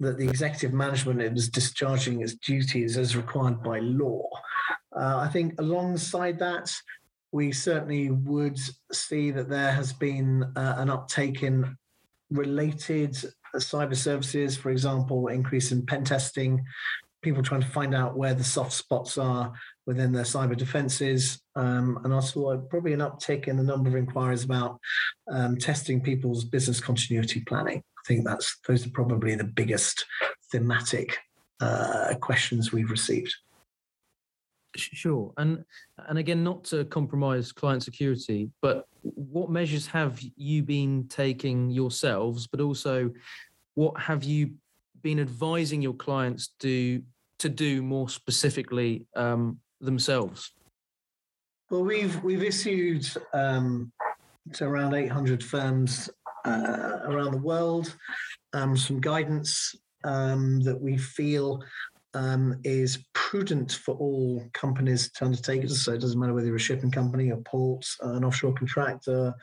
that 0.00 0.18
the 0.18 0.28
executive 0.28 0.72
management 0.72 1.22
is 1.22 1.48
discharging 1.48 2.22
its 2.22 2.34
duties 2.34 2.98
as 2.98 3.16
required 3.16 3.62
by 3.62 3.78
law. 3.78 4.28
Uh, 4.98 5.18
I 5.18 5.28
think 5.28 5.54
alongside 5.60 6.38
that, 6.40 6.74
we 7.32 7.50
certainly 7.50 8.10
would 8.10 8.58
see 8.92 9.30
that 9.30 9.48
there 9.48 9.72
has 9.72 9.92
been 9.92 10.44
uh, 10.54 10.74
an 10.76 10.90
uptake 10.90 11.42
in 11.42 11.76
related 12.30 13.16
cyber 13.56 13.96
services, 13.96 14.56
for 14.56 14.70
example, 14.70 15.28
increase 15.28 15.72
in 15.72 15.84
pen 15.84 16.04
testing, 16.04 16.62
people 17.22 17.42
trying 17.42 17.62
to 17.62 17.68
find 17.68 17.94
out 17.94 18.16
where 18.16 18.34
the 18.34 18.44
soft 18.44 18.72
spots 18.72 19.16
are 19.16 19.52
within 19.86 20.12
their 20.12 20.24
cyber 20.24 20.56
defenses, 20.56 21.40
um, 21.56 21.98
and 22.04 22.12
also 22.12 22.58
probably 22.70 22.92
an 22.92 23.00
uptick 23.00 23.48
in 23.48 23.56
the 23.56 23.62
number 23.62 23.88
of 23.88 23.96
inquiries 23.96 24.44
about 24.44 24.78
um, 25.30 25.56
testing 25.56 26.00
people's 26.00 26.44
business 26.44 26.80
continuity 26.80 27.40
planning. 27.40 27.78
I 27.78 28.02
think 28.06 28.26
that's 28.26 28.58
those 28.66 28.86
are 28.86 28.90
probably 28.90 29.34
the 29.36 29.44
biggest 29.44 30.04
thematic 30.50 31.18
uh, 31.60 32.14
questions 32.20 32.72
we've 32.72 32.90
received. 32.90 33.34
Sure, 34.76 35.32
and 35.36 35.64
and 36.08 36.18
again, 36.18 36.42
not 36.42 36.64
to 36.64 36.84
compromise 36.86 37.52
client 37.52 37.82
security, 37.82 38.50
but 38.60 38.86
what 39.02 39.50
measures 39.50 39.86
have 39.86 40.20
you 40.36 40.62
been 40.62 41.06
taking 41.08 41.70
yourselves? 41.70 42.46
But 42.46 42.60
also, 42.60 43.10
what 43.74 44.00
have 44.00 44.24
you 44.24 44.52
been 45.02 45.20
advising 45.20 45.82
your 45.82 45.94
clients 45.94 46.48
to 46.60 47.02
to 47.38 47.48
do 47.48 47.82
more 47.82 48.08
specifically 48.08 49.06
um, 49.14 49.58
themselves? 49.80 50.52
Well, 51.70 51.84
we've 51.84 52.22
we've 52.22 52.42
issued 52.42 53.06
um, 53.32 53.92
to 54.54 54.64
around 54.64 54.94
800 54.94 55.42
firms 55.42 56.08
uh, 56.44 56.98
around 57.04 57.32
the 57.32 57.38
world 57.38 57.94
um, 58.52 58.76
some 58.76 59.00
guidance 59.00 59.74
um, 60.04 60.60
that 60.60 60.80
we 60.80 60.96
feel 60.96 61.62
um, 62.14 62.58
is 62.64 63.04
prudent 63.14 63.72
for 63.72 63.94
all 63.94 64.44
companies 64.52 65.10
to 65.12 65.24
undertake. 65.24 65.68
So 65.68 65.92
it 65.92 66.00
doesn't 66.00 66.18
matter 66.18 66.34
whether 66.34 66.46
you're 66.46 66.56
a 66.56 66.60
shipping 66.60 66.90
company, 66.90 67.30
a 67.30 67.36
port, 67.36 67.86
an 68.02 68.24
offshore 68.24 68.54
contractor, 68.54 69.34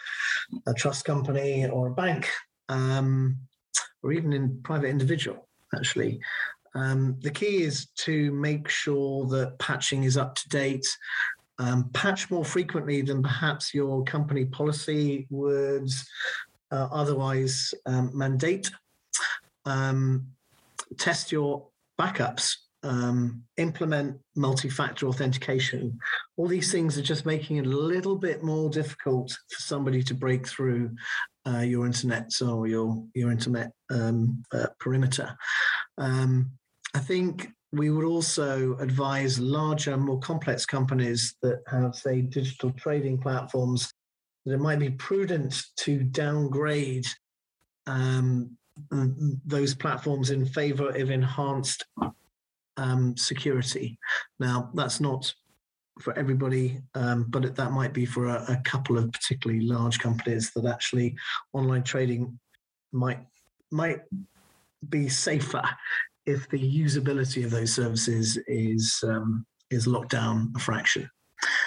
a 0.68 0.74
trust 0.74 1.06
company, 1.06 1.68
or 1.68 1.88
a 1.88 1.94
bank, 1.94 2.30
um, 2.70 3.38
or 4.04 4.14
even 4.14 4.34
in 4.34 4.62
private 4.64 4.90
individual. 4.90 5.48
Actually, 5.76 6.20
um, 6.76 7.18
the 7.22 7.32
key 7.32 7.64
is 7.64 7.88
to 7.98 8.32
make 8.32 8.68
sure 8.68 9.28
that 9.28 9.58
patching 9.60 10.04
is 10.04 10.18
up 10.18 10.36
to 10.36 10.50
date. 10.50 10.86
Um, 11.58 11.90
patch 11.94 12.32
more 12.32 12.46
frequently 12.46 13.02
than 13.02 13.22
perhaps 13.22 13.74
your 13.74 14.04
company 14.04 14.46
policy 14.46 15.28
would 15.30 15.90
uh, 16.72 16.88
otherwise 16.92 17.74
um, 17.86 18.12
mandate. 18.14 18.72
Um, 19.66 20.28
test 20.98 21.32
your 21.32 21.69
backups. 22.00 22.54
Um, 22.82 23.44
implement 23.58 24.20
multi-factor 24.38 25.06
authentication. 25.08 26.00
All 26.38 26.48
these 26.48 26.72
things 26.72 26.98
are 26.98 27.02
just 27.02 27.26
making 27.26 27.58
it 27.58 27.66
a 27.66 27.70
little 27.70 28.16
bit 28.16 28.42
more 28.42 28.70
difficult 28.70 29.32
for 29.32 29.62
somebody 29.62 30.02
to 30.04 30.14
break 30.14 30.48
through 30.48 30.96
uh, 31.46 31.60
your 31.60 31.86
internet 31.86 32.32
or 32.42 32.68
your 32.68 33.04
your 33.14 33.32
internet 33.32 33.72
um, 33.92 34.42
uh, 34.54 34.68
perimeter. 34.80 35.36
Um, 35.98 36.52
I 36.96 37.00
think 37.00 37.50
we 37.72 37.90
would 37.90 38.06
also 38.06 38.78
advise 38.78 39.40
larger, 39.40 39.96
more 39.98 40.20
complex 40.20 40.66
companies 40.66 41.36
that 41.42 41.62
have, 41.68 41.96
say, 41.96 42.22
digital 42.22 42.72
trading 42.72 43.20
platforms 43.20 43.94
that 44.46 44.54
it 44.54 44.60
might 44.60 44.80
be 44.80 44.90
prudent 44.90 45.62
to 45.78 46.04
downgrade 46.04 47.06
um, 47.86 48.58
those 49.46 49.74
platforms 49.74 50.30
in 50.30 50.46
favor 50.46 50.90
of 50.90 51.12
enhanced 51.12 51.86
um, 52.78 53.16
security. 53.18 53.98
Now, 54.40 54.72
that's 54.74 55.00
not 55.00 55.34
for 56.00 56.18
everybody, 56.18 56.80
um, 56.96 57.26
but 57.30 57.56
that 57.56 57.72
might 57.72 57.94
be 57.94 58.06
for 58.06 58.28
a, 58.28 58.46
a, 58.48 58.62
couple 58.64 58.98
of 58.98 59.12
particularly 59.12 59.66
large 59.66 60.00
companies 60.00 60.52
that 60.52 60.66
actually 60.66 61.16
online 61.54 61.84
trading 61.84 62.40
might 62.92 63.20
might 63.72 64.02
be 64.88 65.10
safer 65.10 65.62
if 66.26 66.48
the 66.50 66.84
usability 66.84 67.44
of 67.44 67.52
those 67.52 67.74
services 67.74 68.38
is 68.48 69.04
um, 69.04 69.46
is 69.70 69.88
locked 69.88 70.12
down 70.12 70.54
a 70.56 70.60
fraction. 70.60 71.10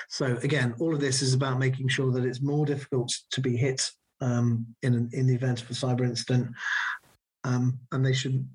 So 0.08 0.38
again, 0.42 0.74
all 0.78 0.94
of 0.94 1.00
this 1.00 1.22
is 1.22 1.34
about 1.34 1.58
making 1.58 1.88
sure 1.88 2.10
that 2.12 2.24
it's 2.24 2.42
more 2.42 2.66
difficult 2.66 3.12
to 3.30 3.40
be 3.40 3.56
hit 3.56 3.90
um, 4.20 4.66
in 4.82 5.10
in 5.12 5.26
the 5.26 5.34
event 5.34 5.62
of 5.62 5.70
a 5.70 5.74
cyber 5.74 6.04
incident, 6.04 6.48
um, 7.44 7.78
and 7.90 8.04
they 8.04 8.12
should, 8.12 8.48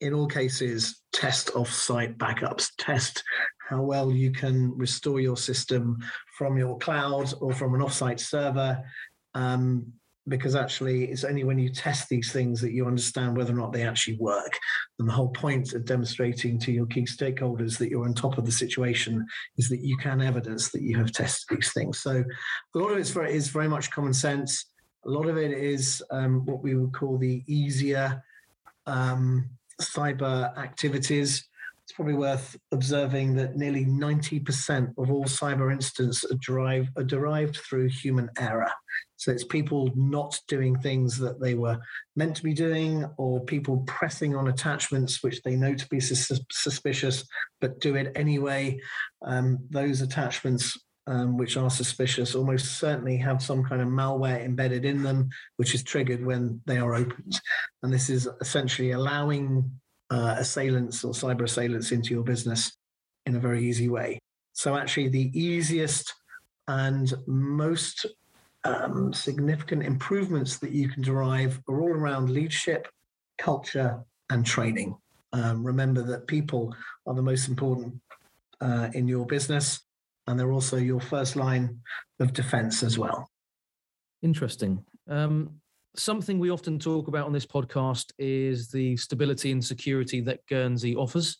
in 0.00 0.14
all 0.14 0.26
cases, 0.26 1.02
test 1.12 1.50
off-site 1.54 2.18
backups, 2.18 2.68
test 2.78 3.22
how 3.68 3.82
well 3.82 4.10
you 4.10 4.32
can 4.32 4.76
restore 4.76 5.20
your 5.20 5.36
system 5.36 5.98
from 6.36 6.56
your 6.56 6.78
cloud 6.78 7.32
or 7.40 7.52
from 7.52 7.74
an 7.74 7.82
off-site 7.82 8.20
server. 8.20 8.82
Um, 9.34 9.92
because 10.28 10.54
actually 10.54 11.04
it's 11.04 11.24
only 11.24 11.44
when 11.44 11.58
you 11.58 11.68
test 11.68 12.08
these 12.08 12.32
things 12.32 12.60
that 12.60 12.72
you 12.72 12.86
understand 12.86 13.36
whether 13.36 13.52
or 13.52 13.56
not 13.56 13.72
they 13.72 13.86
actually 13.86 14.16
work. 14.18 14.56
And 14.98 15.08
the 15.08 15.12
whole 15.12 15.30
point 15.30 15.72
of 15.74 15.84
demonstrating 15.84 16.58
to 16.60 16.72
your 16.72 16.86
key 16.86 17.02
stakeholders 17.02 17.78
that 17.78 17.90
you're 17.90 18.04
on 18.04 18.14
top 18.14 18.38
of 18.38 18.46
the 18.46 18.52
situation 18.52 19.26
is 19.58 19.68
that 19.68 19.80
you 19.80 19.96
can 19.96 20.20
evidence 20.20 20.70
that 20.70 20.82
you 20.82 20.96
have 20.98 21.12
tested 21.12 21.56
these 21.56 21.72
things. 21.72 21.98
So 21.98 22.22
a 22.74 22.78
lot 22.78 22.92
of 22.92 22.98
it 22.98 23.34
is 23.34 23.48
very 23.48 23.68
much 23.68 23.90
common 23.90 24.14
sense. 24.14 24.66
A 25.06 25.08
lot 25.08 25.26
of 25.26 25.36
it 25.36 25.52
is 25.52 26.02
um, 26.10 26.44
what 26.44 26.62
we 26.62 26.74
would 26.74 26.92
call 26.92 27.16
the 27.16 27.42
easier 27.46 28.22
um, 28.86 29.48
cyber 29.80 30.56
activities. 30.58 31.48
It's 31.84 31.92
probably 31.96 32.14
worth 32.14 32.56
observing 32.70 33.34
that 33.36 33.56
nearly 33.56 33.84
90% 33.84 34.92
of 34.96 35.10
all 35.10 35.24
cyber 35.24 35.72
incidents 35.72 36.24
are, 36.24 36.36
drive, 36.40 36.88
are 36.96 37.02
derived 37.02 37.56
through 37.56 37.88
human 37.88 38.28
error. 38.38 38.70
So 39.16 39.32
it's 39.32 39.44
people 39.44 39.90
not 39.96 40.38
doing 40.48 40.78
things 40.78 41.18
that 41.18 41.40
they 41.40 41.54
were 41.54 41.78
meant 42.14 42.36
to 42.36 42.42
be 42.42 42.54
doing, 42.54 43.06
or 43.16 43.40
people 43.40 43.82
pressing 43.86 44.36
on 44.36 44.48
attachments 44.48 45.22
which 45.22 45.42
they 45.42 45.56
know 45.56 45.74
to 45.74 45.88
be 45.88 45.98
sus- 45.98 46.40
suspicious, 46.52 47.24
but 47.60 47.80
do 47.80 47.96
it 47.96 48.12
anyway. 48.14 48.78
Um, 49.22 49.58
those 49.70 50.00
attachments 50.00 50.78
um, 51.06 51.36
which 51.36 51.56
are 51.56 51.70
suspicious 51.70 52.34
almost 52.34 52.78
certainly 52.78 53.16
have 53.16 53.42
some 53.42 53.64
kind 53.64 53.82
of 53.82 53.88
malware 53.88 54.44
embedded 54.44 54.84
in 54.84 55.02
them, 55.02 55.30
which 55.56 55.74
is 55.74 55.82
triggered 55.82 56.24
when 56.24 56.60
they 56.66 56.78
are 56.78 56.94
opened. 56.94 57.40
And 57.82 57.92
this 57.92 58.10
is 58.10 58.28
essentially 58.40 58.92
allowing 58.92 59.70
uh, 60.10 60.36
assailants 60.38 61.04
or 61.04 61.12
cyber 61.12 61.44
assailants 61.44 61.92
into 61.92 62.10
your 62.10 62.24
business 62.24 62.76
in 63.26 63.36
a 63.36 63.40
very 63.40 63.64
easy 63.64 63.88
way. 63.88 64.18
So, 64.52 64.76
actually, 64.76 65.08
the 65.08 65.30
easiest 65.38 66.12
and 66.68 67.12
most 67.26 68.06
um, 68.64 69.12
significant 69.12 69.84
improvements 69.84 70.58
that 70.58 70.72
you 70.72 70.88
can 70.88 71.02
derive 71.02 71.60
are 71.68 71.80
all 71.80 71.90
around 71.90 72.30
leadership, 72.30 72.88
culture, 73.38 74.04
and 74.30 74.44
training. 74.44 74.96
Um, 75.32 75.64
remember 75.64 76.02
that 76.02 76.26
people 76.26 76.74
are 77.06 77.14
the 77.14 77.22
most 77.22 77.48
important 77.48 77.94
uh, 78.60 78.88
in 78.92 79.08
your 79.08 79.26
business 79.26 79.80
and 80.30 80.38
they're 80.38 80.52
also 80.52 80.76
your 80.76 81.00
first 81.00 81.36
line 81.36 81.78
of 82.20 82.32
defense 82.32 82.82
as 82.82 82.98
well. 82.98 83.28
Interesting. 84.22 84.84
Um, 85.08 85.60
something 85.96 86.38
we 86.38 86.50
often 86.50 86.78
talk 86.78 87.08
about 87.08 87.26
on 87.26 87.32
this 87.32 87.46
podcast 87.46 88.12
is 88.18 88.68
the 88.68 88.96
stability 88.96 89.50
and 89.50 89.64
security 89.64 90.20
that 90.22 90.46
Guernsey 90.48 90.94
offers. 90.96 91.38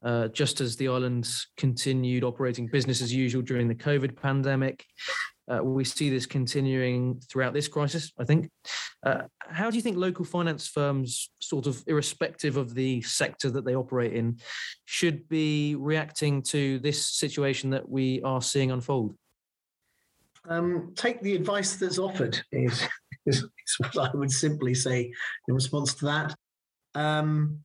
Uh, 0.00 0.28
just 0.28 0.60
as 0.60 0.76
the 0.76 0.86
islands 0.86 1.48
continued 1.56 2.22
operating 2.22 2.68
business 2.68 3.02
as 3.02 3.12
usual 3.12 3.42
during 3.42 3.66
the 3.66 3.74
COVID 3.74 4.16
pandemic, 4.16 4.84
uh, 5.48 5.62
we 5.62 5.84
see 5.84 6.10
this 6.10 6.26
continuing 6.26 7.20
throughout 7.20 7.54
this 7.54 7.68
crisis, 7.68 8.12
I 8.18 8.24
think. 8.24 8.50
Uh, 9.04 9.22
how 9.38 9.70
do 9.70 9.76
you 9.76 9.82
think 9.82 9.96
local 9.96 10.24
finance 10.24 10.66
firms, 10.68 11.30
sort 11.40 11.66
of 11.66 11.82
irrespective 11.86 12.56
of 12.56 12.74
the 12.74 13.00
sector 13.02 13.50
that 13.50 13.64
they 13.64 13.74
operate 13.74 14.12
in, 14.12 14.38
should 14.84 15.28
be 15.28 15.74
reacting 15.76 16.42
to 16.42 16.78
this 16.80 17.06
situation 17.06 17.70
that 17.70 17.88
we 17.88 18.22
are 18.22 18.42
seeing 18.42 18.70
unfold? 18.70 19.14
Um, 20.48 20.92
take 20.96 21.20
the 21.20 21.34
advice 21.34 21.76
that's 21.76 21.98
offered, 21.98 22.40
is, 22.52 22.82
is, 23.26 23.42
is, 23.42 23.76
what 23.78 23.98
I 23.98 24.16
would 24.16 24.30
simply 24.30 24.74
say 24.74 25.12
in 25.48 25.54
response 25.54 25.94
to 25.96 26.04
that. 26.06 26.34
Um, 26.94 27.60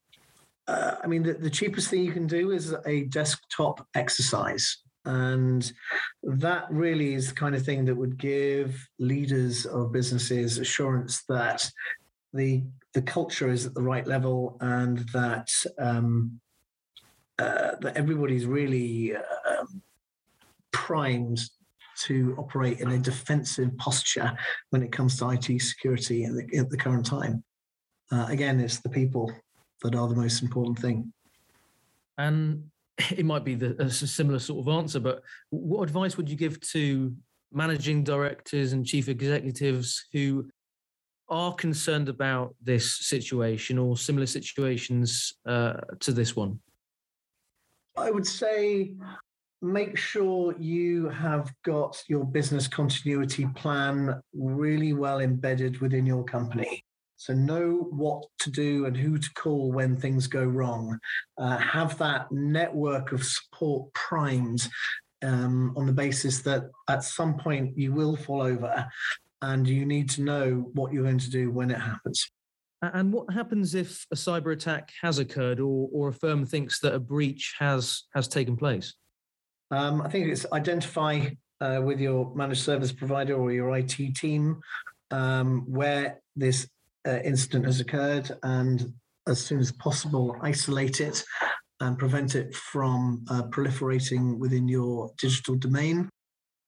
uh, 0.67 0.95
I 1.03 1.07
mean, 1.07 1.23
the, 1.23 1.33
the 1.33 1.49
cheapest 1.49 1.89
thing 1.89 2.03
you 2.03 2.11
can 2.11 2.27
do 2.27 2.51
is 2.51 2.75
a 2.85 3.05
desktop 3.05 3.85
exercise. 3.95 4.77
And 5.05 5.71
that 6.23 6.71
really 6.71 7.13
is 7.13 7.29
the 7.29 7.35
kind 7.35 7.55
of 7.55 7.63
thing 7.63 7.85
that 7.85 7.95
would 7.95 8.17
give 8.17 8.87
leaders 8.99 9.65
of 9.65 9.91
businesses 9.91 10.57
assurance 10.57 11.23
that 11.27 11.69
the 12.33 12.63
the 12.93 13.01
culture 13.01 13.49
is 13.49 13.65
at 13.65 13.73
the 13.73 13.81
right 13.81 14.05
level 14.05 14.57
and 14.61 14.99
that 15.13 15.49
um, 15.79 16.39
uh, 17.39 17.71
that 17.81 17.97
everybody's 17.97 18.45
really 18.45 19.15
uh, 19.15 19.65
primed 20.71 21.41
to 21.95 22.35
operate 22.37 22.79
in 22.79 22.91
a 22.91 22.97
defensive 22.97 23.75
posture 23.77 24.37
when 24.69 24.83
it 24.83 24.91
comes 24.91 25.17
to 25.17 25.29
IT 25.29 25.61
security 25.61 26.25
at 26.25 26.33
the, 26.33 26.57
at 26.57 26.69
the 26.69 26.77
current 26.77 27.05
time. 27.05 27.43
Uh, 28.11 28.25
again, 28.29 28.59
it's 28.59 28.79
the 28.79 28.89
people 28.89 29.31
that 29.81 29.95
are 29.95 30.07
the 30.07 30.15
most 30.15 30.41
important 30.41 30.77
thing. 30.77 31.11
And 32.17 32.69
it 33.11 33.25
might 33.25 33.43
be 33.43 33.55
the, 33.55 33.75
a 33.81 33.89
similar 33.89 34.39
sort 34.39 34.65
of 34.65 34.73
answer, 34.73 34.99
but 34.99 35.21
what 35.49 35.83
advice 35.83 36.17
would 36.17 36.29
you 36.29 36.35
give 36.35 36.59
to 36.61 37.13
managing 37.51 38.03
directors 38.03 38.73
and 38.73 38.85
chief 38.85 39.07
executives 39.09 40.05
who 40.11 40.47
are 41.29 41.53
concerned 41.53 42.09
about 42.09 42.55
this 42.61 42.97
situation 42.97 43.77
or 43.77 43.97
similar 43.97 44.25
situations 44.25 45.33
uh, 45.45 45.73
to 45.99 46.11
this 46.11 46.35
one? 46.35 46.59
I 47.97 48.11
would 48.11 48.27
say 48.27 48.93
make 49.61 49.97
sure 49.97 50.55
you 50.59 51.09
have 51.09 51.53
got 51.63 52.01
your 52.07 52.25
business 52.25 52.67
continuity 52.67 53.47
plan 53.55 54.21
really 54.33 54.93
well 54.93 55.21
embedded 55.21 55.79
within 55.79 56.05
your 56.05 56.23
company. 56.23 56.83
So 57.23 57.33
know 57.33 57.87
what 57.89 58.25
to 58.39 58.51
do 58.51 58.85
and 58.85 58.97
who 58.97 59.17
to 59.17 59.29
call 59.35 59.71
when 59.71 59.95
things 59.95 60.27
go 60.27 60.43
wrong. 60.43 60.99
Uh, 61.37 61.55
have 61.55 61.97
that 61.99 62.29
network 62.33 63.13
of 63.13 63.23
support 63.23 63.93
primed 63.93 64.67
um, 65.23 65.73
on 65.77 65.85
the 65.85 65.93
basis 65.93 66.41
that 66.41 66.63
at 66.89 67.01
some 67.01 67.37
point 67.37 67.77
you 67.77 67.93
will 67.93 68.17
fall 68.17 68.41
over 68.41 68.85
and 69.41 69.65
you 69.65 69.85
need 69.85 70.09
to 70.09 70.21
know 70.21 70.69
what 70.73 70.91
you're 70.91 71.05
going 71.05 71.17
to 71.17 71.29
do 71.29 71.49
when 71.49 71.71
it 71.71 71.79
happens. 71.79 72.29
And 72.81 73.13
what 73.13 73.33
happens 73.33 73.73
if 73.73 74.05
a 74.11 74.15
cyber 74.15 74.51
attack 74.51 74.91
has 75.01 75.17
occurred 75.17 75.61
or, 75.61 75.87
or 75.93 76.09
a 76.09 76.13
firm 76.13 76.45
thinks 76.45 76.81
that 76.81 76.93
a 76.93 76.99
breach 76.99 77.55
has, 77.57 78.03
has 78.13 78.27
taken 78.27 78.57
place? 78.57 78.95
Um, 79.71 80.01
I 80.01 80.09
think 80.09 80.27
it's 80.27 80.45
identify 80.51 81.29
uh, 81.61 81.79
with 81.81 82.01
your 82.01 82.35
managed 82.35 82.63
service 82.63 82.91
provider 82.91 83.35
or 83.35 83.53
your 83.53 83.73
IT 83.77 83.95
team 84.17 84.59
um, 85.11 85.63
where 85.67 86.19
this 86.35 86.67
uh, 87.07 87.19
incident 87.23 87.65
has 87.65 87.79
occurred 87.79 88.31
and 88.43 88.93
as 89.27 89.43
soon 89.43 89.59
as 89.59 89.71
possible 89.71 90.35
isolate 90.41 90.99
it 91.01 91.23
and 91.79 91.97
prevent 91.97 92.35
it 92.35 92.53
from 92.55 93.23
uh, 93.29 93.43
proliferating 93.43 94.37
within 94.37 94.67
your 94.67 95.11
digital 95.17 95.55
domain. 95.55 96.09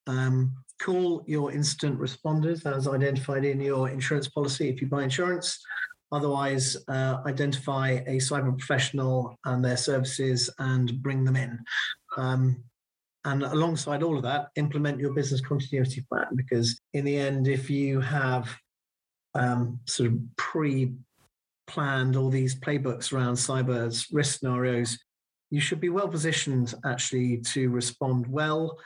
Um, 0.08 0.54
call 0.82 1.24
your 1.26 1.52
incident 1.52 2.00
responders 2.00 2.66
as 2.66 2.88
identified 2.88 3.46
in 3.46 3.62
your 3.62 3.90
insurance 3.90 4.28
policy 4.28 4.70
if 4.70 4.82
you 4.82 4.88
buy 4.88 5.04
insurance. 5.04 5.60
Otherwise, 6.12 6.78
uh, 6.88 7.18
identify 7.26 7.92
a 8.08 8.18
cyber 8.18 8.58
professional 8.58 9.36
and 9.46 9.64
their 9.64 9.78
services 9.78 10.50
and 10.60 11.02
bring 11.02 11.24
them 11.24 11.36
in. 11.36 11.60
Um, 12.18 12.64
and 13.26 13.42
alongside 13.42 14.04
all 14.04 14.16
of 14.16 14.24
that, 14.24 14.50
implement 14.56 15.00
your 15.00 15.14
business 15.14 15.42
continuity 15.42 16.06
plan 16.10 16.28
because, 16.36 16.80
in 16.94 17.06
the 17.06 17.18
end, 17.18 17.48
if 17.48 17.72
you 17.72 18.00
have 18.00 18.56
um, 19.36 19.80
sort 19.86 20.12
of 20.12 20.20
pre 20.38 20.94
planned 21.68 22.16
all 22.16 22.30
these 22.30 22.56
playbooks 22.56 23.12
around 23.12 23.36
cyber 23.36 24.06
risk 24.12 24.40
scenarios, 24.40 24.98
you 25.50 25.60
should 25.60 25.80
be 25.80 25.90
well 25.90 26.08
positioned 26.08 26.74
actually 26.86 27.38
to 27.38 27.70
respond 27.70 28.28
well. 28.28 28.78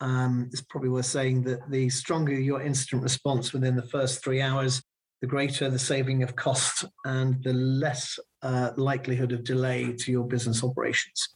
Um, 0.00 0.48
it's 0.52 0.62
probably 0.62 0.90
worth 0.90 1.06
saying 1.06 1.42
that 1.44 1.70
the 1.70 1.88
stronger 1.88 2.32
your 2.32 2.60
incident 2.60 3.02
response 3.02 3.52
within 3.52 3.76
the 3.76 3.86
first 3.86 4.22
three 4.22 4.40
hours, 4.40 4.82
the 5.20 5.26
greater 5.26 5.70
the 5.70 5.78
saving 5.78 6.22
of 6.22 6.36
cost 6.36 6.84
and 7.04 7.42
the 7.42 7.52
less 7.52 8.18
uh, 8.42 8.70
likelihood 8.76 9.32
of 9.32 9.44
delay 9.44 9.92
to 9.92 10.12
your 10.12 10.24
business 10.24 10.62
operations. 10.62 11.28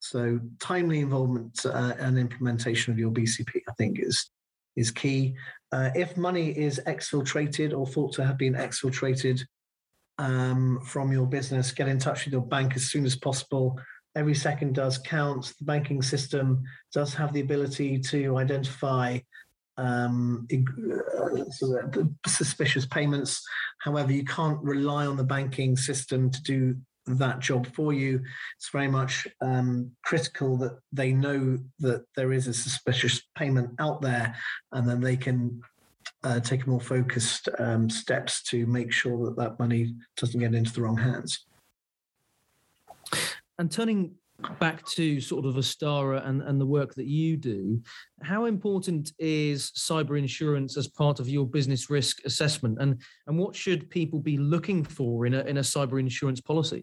So, 0.00 0.40
timely 0.60 1.00
involvement 1.00 1.66
uh, 1.66 1.94
and 1.98 2.18
implementation 2.18 2.92
of 2.92 2.98
your 2.98 3.10
BCP, 3.10 3.60
I 3.68 3.72
think, 3.76 3.98
is 4.00 4.30
is 4.76 4.90
key. 4.90 5.34
Uh, 5.72 5.90
if 5.94 6.16
money 6.16 6.50
is 6.50 6.80
exfiltrated 6.86 7.76
or 7.76 7.86
thought 7.86 8.12
to 8.12 8.24
have 8.24 8.36
been 8.36 8.54
exfiltrated 8.54 9.40
um, 10.18 10.80
from 10.84 11.12
your 11.12 11.26
business, 11.26 11.72
get 11.72 11.88
in 11.88 11.98
touch 11.98 12.24
with 12.24 12.32
your 12.32 12.42
bank 12.42 12.74
as 12.74 12.90
soon 12.90 13.04
as 13.06 13.16
possible 13.16 13.80
every 14.16 14.34
second 14.34 14.74
does 14.74 14.98
count. 14.98 15.52
The 15.58 15.64
banking 15.64 16.02
system 16.02 16.62
does 16.92 17.14
have 17.14 17.32
the 17.32 17.40
ability 17.40 17.98
to 18.00 18.38
identify 18.38 19.18
um, 19.76 20.46
suspicious 22.26 22.86
payments. 22.86 23.42
However, 23.78 24.12
you 24.12 24.24
can't 24.24 24.60
rely 24.62 25.06
on 25.06 25.16
the 25.16 25.24
banking 25.24 25.76
system 25.76 26.30
to 26.30 26.42
do 26.42 26.76
that 27.06 27.40
job 27.40 27.66
for 27.74 27.92
you. 27.92 28.22
It's 28.56 28.70
very 28.70 28.88
much 28.88 29.26
um, 29.40 29.90
critical 30.04 30.56
that 30.58 30.78
they 30.92 31.12
know 31.12 31.58
that 31.78 32.04
there 32.16 32.32
is 32.32 32.46
a 32.46 32.54
suspicious 32.54 33.22
payment 33.36 33.70
out 33.78 34.00
there, 34.00 34.34
and 34.72 34.88
then 34.88 35.00
they 35.00 35.16
can 35.16 35.60
uh, 36.24 36.40
take 36.40 36.66
more 36.66 36.80
focused 36.80 37.48
um, 37.58 37.88
steps 37.88 38.42
to 38.44 38.66
make 38.66 38.92
sure 38.92 39.24
that 39.26 39.36
that 39.36 39.58
money 39.58 39.94
doesn't 40.16 40.40
get 40.40 40.54
into 40.54 40.72
the 40.72 40.82
wrong 40.82 40.96
hands. 40.96 41.46
And 43.58 43.70
turning 43.70 44.14
back 44.58 44.84
to 44.86 45.20
sort 45.20 45.44
of 45.44 45.56
Astara 45.56 46.22
and, 46.24 46.42
and 46.42 46.60
the 46.60 46.66
work 46.66 46.94
that 46.94 47.06
you 47.06 47.36
do, 47.36 47.82
how 48.22 48.46
important 48.46 49.12
is 49.18 49.70
cyber 49.76 50.18
insurance 50.18 50.76
as 50.76 50.88
part 50.88 51.20
of 51.20 51.28
your 51.28 51.46
business 51.46 51.90
risk 51.90 52.24
assessment? 52.24 52.78
And, 52.80 53.00
and 53.26 53.38
what 53.38 53.54
should 53.54 53.90
people 53.90 54.18
be 54.18 54.38
looking 54.38 54.84
for 54.84 55.26
in 55.26 55.34
a, 55.34 55.40
in 55.40 55.58
a 55.58 55.62
cyber 55.62 56.00
insurance 56.00 56.40
policy? 56.40 56.82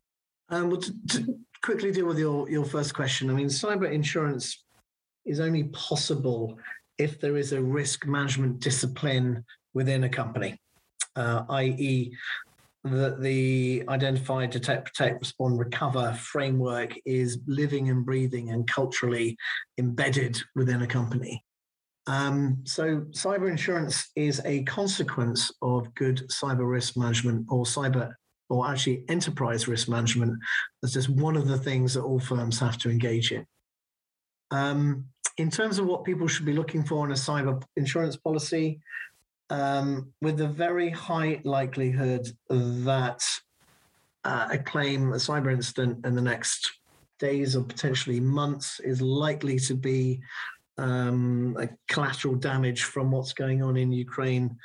Um, 0.49 0.69
well, 0.69 0.81
to, 0.81 0.93
to 1.09 1.37
quickly 1.61 1.91
deal 1.91 2.05
with 2.05 2.19
your, 2.19 2.49
your 2.49 2.65
first 2.65 2.93
question, 2.93 3.29
I 3.29 3.33
mean, 3.33 3.47
cyber 3.47 3.91
insurance 3.91 4.63
is 5.25 5.39
only 5.39 5.65
possible 5.65 6.57
if 6.97 7.19
there 7.19 7.37
is 7.37 7.51
a 7.51 7.61
risk 7.61 8.05
management 8.05 8.59
discipline 8.59 9.43
within 9.73 10.05
a 10.05 10.09
company, 10.09 10.59
uh, 11.15 11.43
i.e., 11.49 12.15
that 12.83 13.21
the 13.21 13.83
identify, 13.89 14.45
detect, 14.45 14.85
protect, 14.85 15.19
respond, 15.19 15.59
recover 15.59 16.13
framework 16.13 16.93
is 17.05 17.39
living 17.47 17.89
and 17.89 18.05
breathing 18.05 18.51
and 18.51 18.67
culturally 18.67 19.37
embedded 19.77 20.39
within 20.55 20.81
a 20.81 20.87
company. 20.87 21.43
Um, 22.07 22.59
so, 22.63 23.01
cyber 23.09 23.49
insurance 23.49 24.09
is 24.15 24.41
a 24.45 24.63
consequence 24.63 25.51
of 25.61 25.93
good 25.95 26.29
cyber 26.29 26.69
risk 26.69 26.95
management 26.95 27.45
or 27.49 27.65
cyber, 27.65 28.13
or 28.49 28.69
actually 28.69 29.03
enterprise 29.09 29.67
risk 29.67 29.89
management. 29.89 30.39
That's 30.81 30.93
just 30.93 31.09
one 31.09 31.35
of 31.35 31.47
the 31.47 31.57
things 31.57 31.93
that 31.93 32.03
all 32.03 32.19
firms 32.19 32.59
have 32.59 32.77
to 32.79 32.89
engage 32.89 33.31
in. 33.31 33.45
Um, 34.51 35.05
in 35.37 35.51
terms 35.51 35.77
of 35.77 35.85
what 35.85 36.03
people 36.03 36.27
should 36.27 36.45
be 36.45 36.53
looking 36.53 36.83
for 36.83 37.05
in 37.05 37.11
a 37.11 37.15
cyber 37.15 37.61
insurance 37.75 38.15
policy, 38.15 38.79
um, 39.49 40.11
with 40.21 40.41
a 40.41 40.47
very 40.47 40.89
high 40.89 41.41
likelihood 41.43 42.27
that 42.49 43.23
uh, 44.23 44.47
a 44.51 44.57
claim, 44.57 45.13
a 45.13 45.17
cyber 45.17 45.51
incident 45.51 46.05
in 46.05 46.15
the 46.15 46.21
next 46.21 46.69
days 47.19 47.55
or 47.55 47.63
potentially 47.63 48.19
months 48.19 48.79
is 48.81 49.01
likely 49.01 49.57
to 49.57 49.73
be 49.73 50.19
um, 50.77 51.55
a 51.59 51.69
collateral 51.87 52.35
damage 52.35 52.83
from 52.83 53.11
what's 53.11 53.33
going 53.33 53.63
on 53.63 53.77
in 53.77 53.91
Ukraine. 53.91 54.55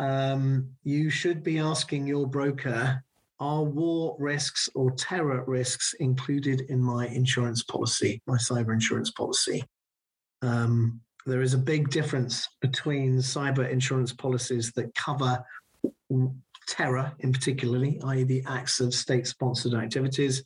Um, 0.00 0.70
you 0.82 1.10
should 1.10 1.42
be 1.42 1.58
asking 1.58 2.06
your 2.06 2.26
broker 2.26 3.04
are 3.38 3.62
war 3.62 4.16
risks 4.18 4.68
or 4.74 4.90
terror 4.92 5.44
risks 5.46 5.94
included 6.00 6.62
in 6.68 6.80
my 6.80 7.06
insurance 7.08 7.62
policy, 7.62 8.22
my 8.26 8.36
cyber 8.36 8.72
insurance 8.72 9.10
policy? 9.10 9.62
Um, 10.42 11.00
there 11.26 11.42
is 11.42 11.52
a 11.52 11.58
big 11.58 11.90
difference 11.90 12.48
between 12.62 13.18
cyber 13.18 13.68
insurance 13.68 14.12
policies 14.12 14.72
that 14.72 14.94
cover 14.94 15.44
terror, 16.66 17.12
in 17.20 17.32
particularly, 17.32 18.00
i.e., 18.04 18.24
the 18.24 18.42
acts 18.46 18.80
of 18.80 18.94
state-sponsored 18.94 19.74
activities, 19.74 20.44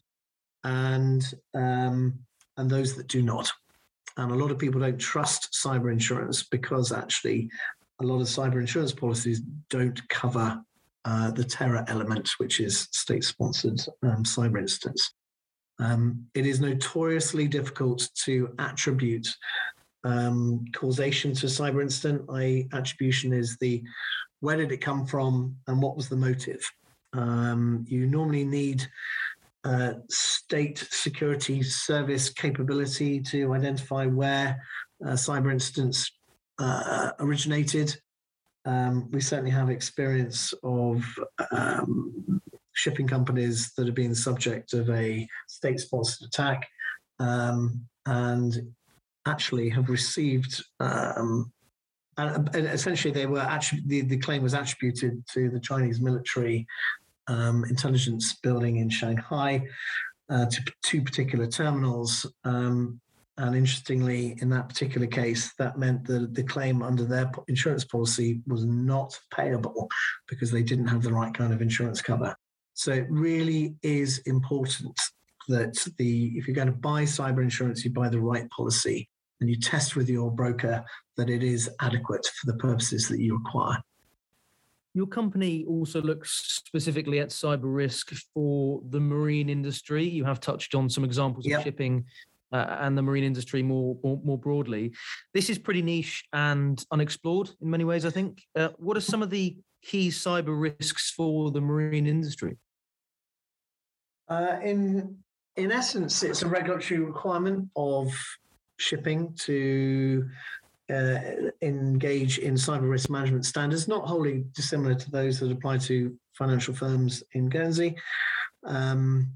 and 0.64 1.22
um, 1.54 2.18
and 2.56 2.70
those 2.70 2.94
that 2.94 3.08
do 3.08 3.22
not. 3.22 3.52
And 4.16 4.32
a 4.32 4.36
lot 4.36 4.50
of 4.50 4.58
people 4.58 4.80
don't 4.80 4.98
trust 4.98 5.52
cyber 5.52 5.92
insurance 5.92 6.44
because 6.44 6.92
actually, 6.92 7.50
a 8.00 8.04
lot 8.04 8.20
of 8.20 8.26
cyber 8.26 8.60
insurance 8.60 8.92
policies 8.92 9.40
don't 9.70 10.06
cover 10.08 10.60
uh, 11.04 11.30
the 11.30 11.44
terror 11.44 11.84
element, 11.88 12.30
which 12.38 12.60
is 12.60 12.88
state-sponsored 12.92 13.80
um, 14.02 14.24
cyber 14.24 14.58
incidents. 14.58 15.12
Um, 15.78 16.26
it 16.34 16.46
is 16.46 16.60
notoriously 16.60 17.48
difficult 17.48 18.08
to 18.24 18.54
attribute 18.58 19.28
um, 20.04 20.64
causation 20.74 21.34
to 21.34 21.46
a 21.46 21.48
cyber 21.48 21.82
incident. 21.82 22.22
I 22.30 22.68
attribution 22.72 23.32
is 23.32 23.56
the 23.58 23.82
where 24.40 24.56
did 24.56 24.72
it 24.72 24.78
come 24.78 25.06
from 25.06 25.56
and 25.66 25.82
what 25.82 25.96
was 25.96 26.08
the 26.08 26.16
motive. 26.16 26.62
Um, 27.12 27.84
you 27.88 28.06
normally 28.06 28.44
need 28.44 28.86
uh, 29.64 29.94
state 30.10 30.86
security 30.90 31.62
service 31.62 32.28
capability 32.28 33.20
to 33.20 33.54
identify 33.54 34.06
where 34.06 34.62
uh, 35.04 35.12
cyber 35.12 35.50
incidents 35.50 36.10
uh, 36.58 37.10
originated. 37.20 37.96
Um, 38.64 39.10
we 39.10 39.20
certainly 39.20 39.50
have 39.50 39.70
experience 39.70 40.54
of 40.62 41.04
um, 41.50 42.40
shipping 42.72 43.06
companies 43.06 43.72
that 43.76 43.86
have 43.86 43.94
been 43.94 44.14
subject 44.14 44.72
of 44.72 44.88
a 44.90 45.28
state 45.48 45.80
sponsored 45.80 46.28
attack. 46.28 46.66
Um, 47.20 47.86
and 48.06 48.74
actually 49.26 49.68
have 49.70 49.88
received, 49.88 50.62
um, 50.80 51.52
and, 52.16 52.48
essentially 52.54 53.12
they 53.12 53.26
were 53.26 53.40
actually 53.40 53.82
the, 53.86 54.02
the 54.02 54.18
claim 54.18 54.42
was 54.42 54.54
attributed 54.54 55.24
to 55.32 55.50
the 55.50 55.60
Chinese 55.60 56.00
military 56.00 56.66
um, 57.26 57.64
intelligence 57.68 58.36
building 58.42 58.76
in 58.76 58.90
Shanghai 58.90 59.62
uh, 60.30 60.46
to 60.46 60.62
two 60.82 61.02
particular 61.02 61.46
terminals. 61.46 62.26
Um, 62.44 63.00
and 63.36 63.56
interestingly, 63.56 64.36
in 64.40 64.48
that 64.50 64.68
particular 64.68 65.08
case, 65.08 65.52
that 65.58 65.76
meant 65.76 66.04
that 66.04 66.34
the 66.34 66.44
claim 66.44 66.82
under 66.82 67.04
their 67.04 67.30
insurance 67.48 67.84
policy 67.84 68.40
was 68.46 68.64
not 68.64 69.18
payable 69.34 69.88
because 70.28 70.52
they 70.52 70.62
didn't 70.62 70.86
have 70.86 71.02
the 71.02 71.12
right 71.12 71.34
kind 71.34 71.52
of 71.52 71.60
insurance 71.60 72.00
cover. 72.00 72.34
So 72.74 72.92
it 72.92 73.06
really 73.10 73.74
is 73.82 74.18
important 74.26 74.98
that 75.48 75.76
the 75.98 76.32
if 76.36 76.46
you're 76.46 76.54
going 76.54 76.68
to 76.68 76.72
buy 76.72 77.02
cyber 77.02 77.42
insurance, 77.42 77.84
you 77.84 77.90
buy 77.90 78.08
the 78.08 78.20
right 78.20 78.48
policy 78.50 79.08
and 79.40 79.50
you 79.50 79.58
test 79.58 79.96
with 79.96 80.08
your 80.08 80.30
broker 80.30 80.84
that 81.16 81.28
it 81.28 81.42
is 81.42 81.68
adequate 81.80 82.26
for 82.36 82.52
the 82.52 82.58
purposes 82.58 83.08
that 83.08 83.20
you 83.20 83.36
require. 83.36 83.78
Your 84.94 85.08
company 85.08 85.64
also 85.66 86.00
looks 86.00 86.62
specifically 86.64 87.18
at 87.18 87.30
cyber 87.30 87.74
risk 87.74 88.12
for 88.32 88.80
the 88.90 89.00
marine 89.00 89.48
industry. 89.48 90.04
You 90.04 90.24
have 90.24 90.38
touched 90.38 90.76
on 90.76 90.88
some 90.88 91.02
examples 91.02 91.46
yep. 91.46 91.58
of 91.58 91.64
shipping 91.64 92.04
uh, 92.54 92.76
and 92.80 92.96
the 92.96 93.02
marine 93.02 93.24
industry 93.24 93.62
more, 93.62 93.96
more, 94.04 94.20
more 94.24 94.38
broadly. 94.38 94.92
This 95.34 95.50
is 95.50 95.58
pretty 95.58 95.82
niche 95.82 96.24
and 96.32 96.82
unexplored 96.92 97.50
in 97.60 97.68
many 97.68 97.84
ways. 97.84 98.06
I 98.06 98.10
think. 98.10 98.42
Uh, 98.54 98.68
what 98.78 98.96
are 98.96 99.00
some 99.00 99.22
of 99.22 99.30
the 99.30 99.56
key 99.82 100.08
cyber 100.08 100.58
risks 100.58 101.10
for 101.10 101.50
the 101.50 101.60
marine 101.60 102.06
industry? 102.06 102.56
Uh, 104.28 104.56
in 104.62 105.18
in 105.56 105.72
essence, 105.72 106.22
it's 106.22 106.42
a 106.42 106.48
regulatory 106.48 107.00
requirement 107.00 107.68
of 107.76 108.12
shipping 108.78 109.34
to 109.34 110.28
uh, 110.90 111.18
engage 111.62 112.38
in 112.38 112.54
cyber 112.54 112.88
risk 112.88 113.10
management 113.10 113.46
standards, 113.46 113.88
not 113.88 114.06
wholly 114.06 114.44
dissimilar 114.54 114.94
to 114.94 115.10
those 115.10 115.40
that 115.40 115.50
apply 115.50 115.78
to 115.78 116.16
financial 116.32 116.74
firms 116.74 117.22
in 117.32 117.48
Guernsey. 117.48 117.96
Um, 118.64 119.28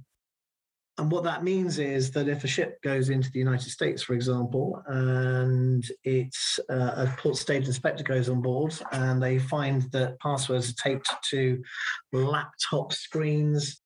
and 0.99 1.11
what 1.11 1.25
that 1.25 1.45
means 1.45 1.79
is 1.79 2.11
that 2.11 2.29
if 2.29 2.45
a 2.45 2.49
ship 2.49 2.83
goes 2.83 3.09
into 3.09 3.31
the 3.31 3.39
United 3.39 3.71
States, 3.71 4.03
for 4.03 4.15
example, 4.15 4.83
and 4.87 5.85
it's 6.05 6.59
uh, 6.69 6.93
a 6.97 7.15
port 7.17 7.37
state 7.37 7.67
inspector 7.67 8.03
goes 8.03 8.29
on 8.29 8.43
board 8.43 8.75
and 8.93 9.23
they 9.23 9.39
find 9.39 9.83
that 9.93 10.19
passwords 10.21 10.71
are 10.71 10.83
taped 10.83 11.09
to 11.31 11.63
laptop 12.13 12.93
screens 12.93 13.81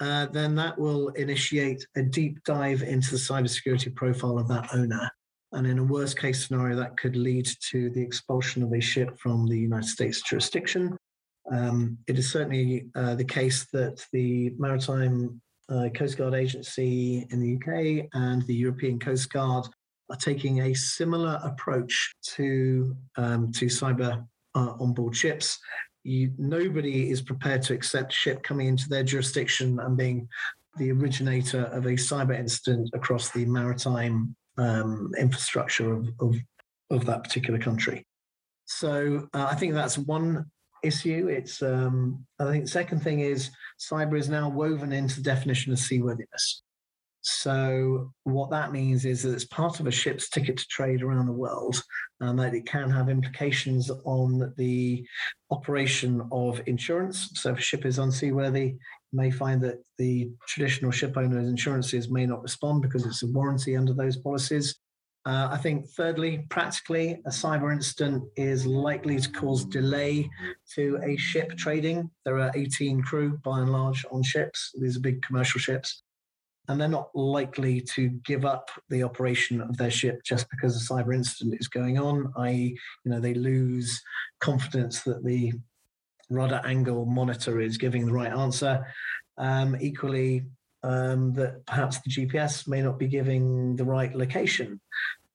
uh, 0.00 0.26
then 0.26 0.54
that 0.54 0.78
will 0.78 1.08
initiate 1.10 1.86
a 1.96 2.02
deep 2.02 2.42
dive 2.44 2.82
into 2.82 3.10
the 3.12 3.16
cybersecurity 3.16 3.94
profile 3.94 4.38
of 4.38 4.48
that 4.48 4.68
owner. 4.74 5.10
And 5.52 5.66
in 5.66 5.78
a 5.78 5.84
worst 5.84 6.18
case 6.18 6.46
scenario, 6.46 6.76
that 6.76 6.98
could 6.98 7.16
lead 7.16 7.48
to 7.70 7.88
the 7.90 8.02
expulsion 8.02 8.62
of 8.62 8.72
a 8.72 8.80
ship 8.80 9.18
from 9.18 9.46
the 9.46 9.58
United 9.58 9.88
States 9.88 10.20
jurisdiction. 10.20 10.96
Um, 11.50 11.96
it 12.08 12.18
is 12.18 12.30
certainly 12.30 12.88
uh, 12.94 13.14
the 13.14 13.24
case 13.24 13.66
that 13.72 14.04
the 14.12 14.52
Maritime 14.58 15.40
uh, 15.68 15.88
Coast 15.94 16.16
Guard 16.16 16.34
Agency 16.34 17.26
in 17.30 17.40
the 17.40 17.56
UK 17.56 18.08
and 18.14 18.42
the 18.42 18.54
European 18.54 18.98
Coast 18.98 19.30
Guard 19.30 19.66
are 20.10 20.16
taking 20.16 20.62
a 20.62 20.74
similar 20.74 21.40
approach 21.42 22.14
to 22.34 22.96
um, 23.16 23.50
to 23.52 23.66
cyber 23.66 24.24
uh, 24.54 24.74
onboard 24.78 25.16
ships 25.16 25.58
you, 26.06 26.32
nobody 26.38 27.10
is 27.10 27.20
prepared 27.20 27.62
to 27.62 27.74
accept 27.74 28.12
ship 28.12 28.42
coming 28.42 28.68
into 28.68 28.88
their 28.88 29.02
jurisdiction 29.02 29.80
and 29.80 29.96
being 29.96 30.28
the 30.78 30.92
originator 30.92 31.64
of 31.64 31.86
a 31.86 31.92
cyber 31.92 32.38
incident 32.38 32.88
across 32.94 33.30
the 33.30 33.44
maritime 33.44 34.34
um, 34.56 35.10
infrastructure 35.18 35.92
of, 35.92 36.08
of, 36.20 36.36
of, 36.90 37.04
that 37.06 37.24
particular 37.24 37.58
country. 37.58 38.06
So 38.66 39.28
uh, 39.34 39.48
I 39.50 39.54
think 39.56 39.74
that's 39.74 39.98
one 39.98 40.46
issue. 40.82 41.28
It's 41.28 41.60
um, 41.60 42.24
I 42.38 42.50
think 42.50 42.64
the 42.64 42.70
second 42.70 43.00
thing 43.00 43.20
is 43.20 43.50
cyber 43.78 44.18
is 44.18 44.28
now 44.28 44.48
woven 44.48 44.92
into 44.92 45.16
the 45.16 45.22
definition 45.22 45.72
of 45.72 45.78
seaworthiness. 45.78 46.62
So, 47.28 48.12
what 48.22 48.50
that 48.50 48.70
means 48.70 49.04
is 49.04 49.22
that 49.22 49.32
it's 49.32 49.46
part 49.46 49.80
of 49.80 49.88
a 49.88 49.90
ship's 49.90 50.28
ticket 50.28 50.58
to 50.58 50.66
trade 50.68 51.02
around 51.02 51.26
the 51.26 51.32
world, 51.32 51.82
and 52.20 52.38
that 52.38 52.54
it 52.54 52.66
can 52.66 52.88
have 52.88 53.08
implications 53.08 53.90
on 54.04 54.54
the 54.56 55.04
operation 55.50 56.22
of 56.30 56.60
insurance. 56.66 57.30
So, 57.34 57.50
if 57.50 57.58
a 57.58 57.62
ship 57.62 57.84
is 57.84 57.98
unseaworthy, 57.98 58.66
you 58.66 58.78
may 59.12 59.32
find 59.32 59.60
that 59.62 59.82
the 59.98 60.30
traditional 60.46 60.92
ship 60.92 61.16
owner's 61.16 61.48
insurances 61.48 62.08
may 62.08 62.26
not 62.26 62.42
respond 62.42 62.82
because 62.82 63.04
it's 63.04 63.24
a 63.24 63.26
warranty 63.26 63.76
under 63.76 63.92
those 63.92 64.16
policies. 64.16 64.76
Uh, 65.26 65.48
I 65.50 65.56
think, 65.56 65.88
thirdly, 65.88 66.46
practically, 66.50 67.20
a 67.26 67.30
cyber 67.30 67.72
incident 67.72 68.22
is 68.36 68.64
likely 68.64 69.18
to 69.18 69.30
cause 69.32 69.64
delay 69.64 70.30
to 70.74 71.00
a 71.02 71.16
ship 71.16 71.56
trading. 71.56 72.08
There 72.24 72.38
are 72.38 72.52
18 72.54 73.02
crew, 73.02 73.38
by 73.42 73.60
and 73.60 73.72
large, 73.72 74.06
on 74.12 74.22
ships. 74.22 74.72
These 74.80 74.96
are 74.96 75.00
big 75.00 75.22
commercial 75.22 75.58
ships 75.58 76.04
and 76.68 76.80
they're 76.80 76.88
not 76.88 77.14
likely 77.14 77.80
to 77.80 78.08
give 78.24 78.44
up 78.44 78.70
the 78.88 79.02
operation 79.02 79.60
of 79.60 79.76
their 79.76 79.90
ship 79.90 80.22
just 80.24 80.48
because 80.50 80.76
a 80.76 80.92
cyber 80.92 81.14
incident 81.14 81.56
is 81.60 81.68
going 81.68 81.98
on 81.98 82.32
i.e 82.38 82.76
you 83.04 83.10
know 83.10 83.20
they 83.20 83.34
lose 83.34 84.02
confidence 84.40 85.02
that 85.02 85.24
the 85.24 85.52
rudder 86.30 86.60
angle 86.64 87.06
monitor 87.06 87.60
is 87.60 87.76
giving 87.76 88.04
the 88.04 88.12
right 88.12 88.32
answer 88.32 88.84
um, 89.38 89.76
equally 89.80 90.44
um, 90.82 91.32
that 91.34 91.64
perhaps 91.66 92.00
the 92.00 92.10
gps 92.10 92.66
may 92.66 92.82
not 92.82 92.98
be 92.98 93.06
giving 93.06 93.76
the 93.76 93.84
right 93.84 94.14
location 94.14 94.80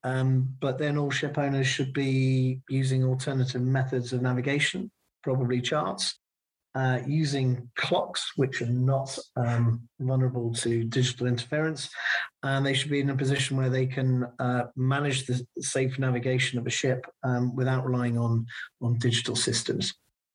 um, 0.04 0.56
but 0.60 0.78
then 0.78 0.98
all 0.98 1.12
ship 1.12 1.38
owners 1.38 1.68
should 1.68 1.94
be 1.94 2.62
using 2.70 3.04
alternative 3.04 3.62
methods 3.62 4.14
of 4.14 4.22
navigation 4.22 4.92
probably 5.24 5.62
charts 5.62 6.18
uh, 6.74 7.00
using 7.06 7.70
clocks, 7.76 8.32
which 8.38 8.62
are 8.62 8.68
not 8.68 9.18
um, 9.36 9.82
vulnerable 10.00 10.54
to 10.54 10.84
digital 10.86 11.28
interference. 11.28 11.90
And 12.44 12.66
they 12.66 12.74
should 12.74 12.92
be 12.92 13.02
in 13.02 13.10
a 13.10 13.16
position 13.16 13.58
where 13.58 13.70
they 13.70 13.86
can 13.86 14.26
uh, 14.40 14.64
manage 14.76 15.26
the 15.26 15.46
safe 15.60 16.00
navigation 16.00 16.60
of 16.60 16.66
a 16.66 16.72
ship 16.72 17.06
um, 17.24 17.56
without 17.56 17.86
relying 17.86 18.18
on, 18.18 18.46
on 18.82 18.98
digital 19.00 19.36
systems. 19.36 19.94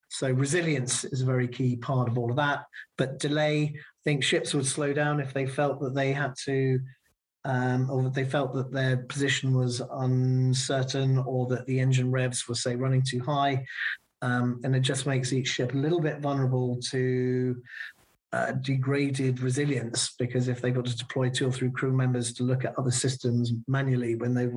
So 0.08 0.30
resilience 0.30 1.04
is 1.04 1.22
a 1.22 1.26
very 1.26 1.48
key 1.48 1.76
part 1.76 2.08
of 2.08 2.16
all 2.16 2.30
of 2.30 2.36
that. 2.36 2.64
But 2.96 3.18
delay, 3.18 3.74
I 3.74 3.80
think 4.04 4.22
ships 4.22 4.54
would 4.54 4.66
slow 4.66 4.92
down 4.92 5.20
if 5.20 5.32
they 5.32 5.46
felt 5.46 5.80
that 5.80 5.94
they 5.94 6.12
had 6.12 6.34
to 6.44 6.78
um, 7.46 7.88
or 7.88 8.02
that 8.02 8.12
they 8.12 8.24
felt 8.24 8.52
that 8.54 8.72
their 8.72 8.96
position 8.96 9.56
was 9.56 9.80
uncertain 9.92 11.18
or 11.18 11.46
that 11.46 11.64
the 11.66 11.78
engine 11.78 12.10
revs 12.10 12.46
were, 12.48 12.56
say, 12.56 12.74
running 12.74 13.02
too 13.02 13.20
high. 13.20 13.64
Um, 14.20 14.60
and 14.64 14.74
it 14.74 14.80
just 14.80 15.06
makes 15.06 15.32
each 15.32 15.46
ship 15.46 15.72
a 15.72 15.76
little 15.76 16.00
bit 16.00 16.18
vulnerable 16.18 16.80
to 16.90 17.62
uh, 18.32 18.52
degraded 18.60 19.40
resilience 19.40 20.14
because 20.18 20.48
if 20.48 20.60
they've 20.60 20.74
got 20.74 20.86
to 20.86 20.96
deploy 20.96 21.30
two 21.30 21.46
or 21.46 21.52
three 21.52 21.70
crew 21.70 21.92
members 21.92 22.32
to 22.34 22.42
look 22.42 22.64
at 22.64 22.76
other 22.76 22.90
systems 22.90 23.52
manually 23.68 24.16
when 24.16 24.34
they 24.34 24.48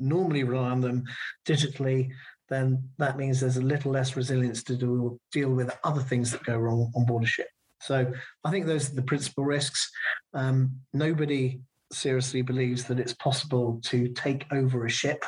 normally 0.00 0.42
rely 0.42 0.70
on 0.70 0.80
them 0.80 1.04
digitally, 1.46 2.10
then 2.48 2.82
that 2.98 3.16
means 3.16 3.38
there's 3.38 3.56
a 3.56 3.62
little 3.62 3.92
less 3.92 4.16
resilience 4.16 4.64
to 4.64 4.74
do, 4.74 5.18
deal 5.30 5.50
with 5.50 5.70
other 5.84 6.02
things 6.02 6.32
that 6.32 6.42
go 6.42 6.56
wrong 6.56 6.90
on 6.96 7.06
board 7.06 7.22
a 7.22 7.26
ship. 7.26 7.48
So 7.80 8.12
I 8.42 8.50
think 8.50 8.66
those 8.66 8.90
are 8.90 8.96
the 8.96 9.02
principal 9.02 9.44
risks. 9.44 9.92
Um, 10.34 10.72
nobody 10.92 11.60
seriously 11.92 12.42
believes 12.42 12.84
that 12.84 12.98
it's 12.98 13.14
possible 13.14 13.80
to 13.84 14.08
take 14.08 14.44
over 14.52 14.86
a 14.86 14.90
ship 14.90 15.24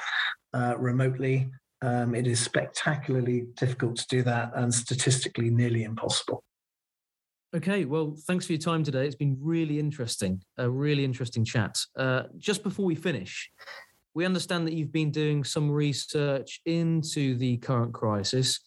uh, 0.54 0.74
remotely 0.78 1.50
um, 1.80 2.14
it 2.14 2.26
is 2.26 2.40
spectacularly 2.40 3.46
difficult 3.56 3.96
to 3.96 4.06
do 4.09 4.22
that 4.22 4.50
and 4.56 4.72
statistically 4.72 5.50
nearly 5.50 5.84
impossible. 5.84 6.42
Okay, 7.54 7.84
well, 7.84 8.16
thanks 8.26 8.46
for 8.46 8.52
your 8.52 8.61
time 8.61 8.84
today. 8.84 9.06
It's 9.06 9.16
been 9.16 9.38
really 9.40 9.78
interesting, 9.78 10.42
a 10.59 10.68
really 10.68 11.04
interesting 11.04 11.44
chat. 11.44 11.78
Uh, 11.96 12.24
just 12.36 12.62
before 12.62 12.84
we 12.84 12.94
finish, 12.94 13.50
we 14.12 14.26
understand 14.26 14.66
that 14.66 14.74
you've 14.74 14.92
been 14.92 15.11
doing 15.11 15.44
some 15.44 15.70
research 15.70 16.61
into 16.66 17.36
the 17.36 17.56
current 17.59 17.94
crisis. 17.94 18.61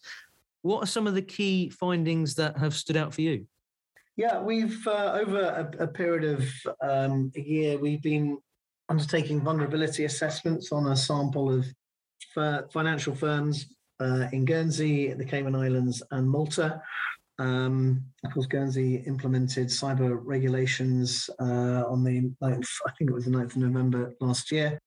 What 0.62 0.82
are 0.82 0.86
some 0.86 1.06
of 1.06 1.14
the 1.14 1.22
key 1.22 1.68
findings 1.68 2.34
that 2.36 2.56
have 2.58 2.74
stood 2.74 2.96
out 2.96 3.14
for 3.14 3.20
you? 3.20 3.46
Yeah, 4.16 4.40
we've 4.40 4.86
uh, 4.86 5.18
over 5.20 5.40
a, 5.40 5.84
a, 5.84 5.86
period 5.86 6.24
of 6.24 6.46
um, 6.82 7.32
a 7.34 7.40
year, 7.40 7.78
we've 7.78 8.02
been 8.02 8.38
undertaking 8.90 9.40
vulnerability 9.40 10.04
assessments 10.04 10.70
on 10.70 10.88
a 10.88 10.96
sample 10.96 11.50
of 11.50 11.66
financial 12.70 13.14
firms 13.14 13.74
uh, 14.00 14.26
in 14.32 14.44
Guernsey, 14.44 15.14
the 15.14 15.24
Cayman 15.24 15.54
Islands, 15.54 16.02
and 16.10 16.28
Malta. 16.28 16.82
Um, 17.38 18.04
of 18.24 18.32
course, 18.34 18.46
Guernsey 18.46 18.96
implemented 19.06 19.68
cyber 19.68 20.20
regulations 20.22 21.30
uh, 21.40 21.84
on 21.88 22.04
the 22.04 22.30
9th, 22.42 22.68
I 22.86 22.90
think 22.98 23.10
it 23.10 23.14
was 23.14 23.24
the 23.24 23.30
9th 23.30 23.52
of 23.52 23.56
November 23.56 24.12
last 24.20 24.52
year. 24.52 24.78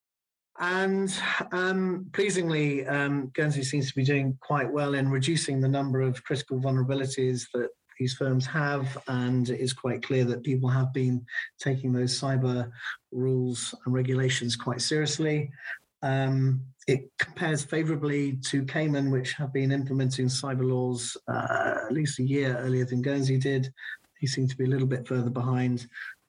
And 0.58 1.12
um, 1.52 2.06
pleasingly, 2.12 2.86
um, 2.86 3.30
Guernsey 3.34 3.62
seems 3.62 3.88
to 3.88 3.94
be 3.94 4.04
doing 4.04 4.38
quite 4.40 4.70
well 4.70 4.94
in 4.94 5.10
reducing 5.10 5.60
the 5.60 5.68
number 5.68 6.00
of 6.00 6.22
critical 6.24 6.60
vulnerabilities 6.60 7.46
that 7.52 7.68
these 7.98 8.14
firms 8.14 8.46
have. 8.46 8.98
And 9.08 9.48
it 9.48 9.60
is 9.60 9.72
quite 9.72 10.02
clear 10.02 10.24
that 10.24 10.42
people 10.42 10.68
have 10.68 10.92
been 10.92 11.24
taking 11.58 11.92
those 11.92 12.18
cyber 12.18 12.70
rules 13.12 13.74
and 13.84 13.94
regulations 13.94 14.56
quite 14.56 14.80
seriously. 14.80 15.50
Um, 16.02 16.62
it 16.86 17.10
compares 17.18 17.64
favorably 17.64 18.38
to 18.50 18.64
Cayman, 18.64 19.10
which 19.10 19.32
have 19.32 19.52
been 19.52 19.72
implementing 19.72 20.26
cyber 20.26 20.68
laws 20.68 21.16
uh, 21.26 21.74
at 21.86 21.92
least 21.92 22.20
a 22.20 22.22
year 22.22 22.56
earlier 22.58 22.84
than 22.84 23.02
Guernsey 23.02 23.38
did. 23.38 23.72
They 24.20 24.26
seem 24.26 24.46
to 24.46 24.56
be 24.56 24.64
a 24.64 24.68
little 24.68 24.86
bit 24.86 25.06
further 25.06 25.30
behind. 25.30 25.86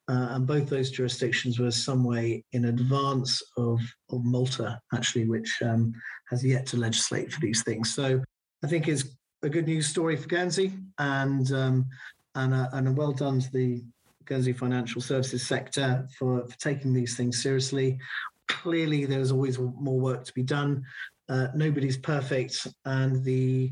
Uh, 0.09 0.29
and 0.31 0.47
both 0.47 0.69
those 0.69 0.89
jurisdictions 0.89 1.59
were 1.59 1.69
some 1.69 2.03
way 2.03 2.43
in 2.53 2.65
advance 2.65 3.43
of, 3.57 3.81
of 4.09 4.23
Malta, 4.23 4.79
actually, 4.93 5.27
which 5.27 5.53
um, 5.61 5.93
has 6.29 6.43
yet 6.45 6.65
to 6.67 6.77
legislate 6.77 7.31
for 7.31 7.41
these 7.41 7.61
things. 7.63 7.93
So 7.93 8.23
I 8.63 8.67
think 8.67 8.87
it's 8.87 9.03
a 9.43 9.49
good 9.49 9.67
news 9.67 9.87
story 9.87 10.15
for 10.15 10.27
Guernsey 10.27 10.73
and, 10.97 11.51
um, 11.51 11.85
and, 12.35 12.53
a, 12.53 12.69
and 12.73 12.87
a 12.87 12.91
well 12.91 13.11
done 13.11 13.39
to 13.39 13.51
the 13.51 13.83
Guernsey 14.25 14.53
financial 14.53 15.01
services 15.01 15.45
sector 15.45 16.07
for, 16.17 16.45
for 16.47 16.57
taking 16.57 16.93
these 16.93 17.15
things 17.15 17.41
seriously 17.41 17.99
clearly 18.47 19.05
there's 19.05 19.31
always 19.31 19.59
more 19.59 19.99
work 19.99 20.23
to 20.25 20.33
be 20.33 20.43
done. 20.43 20.83
Uh, 21.29 21.47
nobody's 21.55 21.97
perfect, 21.97 22.67
and 22.85 23.23
the 23.23 23.71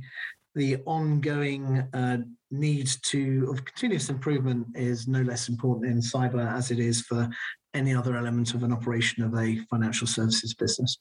the 0.55 0.78
ongoing 0.86 1.86
uh, 1.93 2.18
need 2.51 2.89
to 3.03 3.49
of 3.51 3.66
continuous 3.66 4.09
improvement 4.09 4.68
is 4.76 5.07
no 5.07 5.22
less 5.22 5.49
important 5.49 5.91
in 5.91 5.99
cyber 5.99 6.49
as 6.53 6.72
it 6.72 6.80
is 6.80 7.01
for 7.01 7.30
any 7.74 7.93
other 7.93 8.16
element 8.16 8.53
of 8.53 8.63
an 8.63 8.72
operation 8.72 9.24
of 9.24 9.34
a 9.36 9.57
financial 9.70 10.07
services 10.07 10.53
business. 10.53 10.97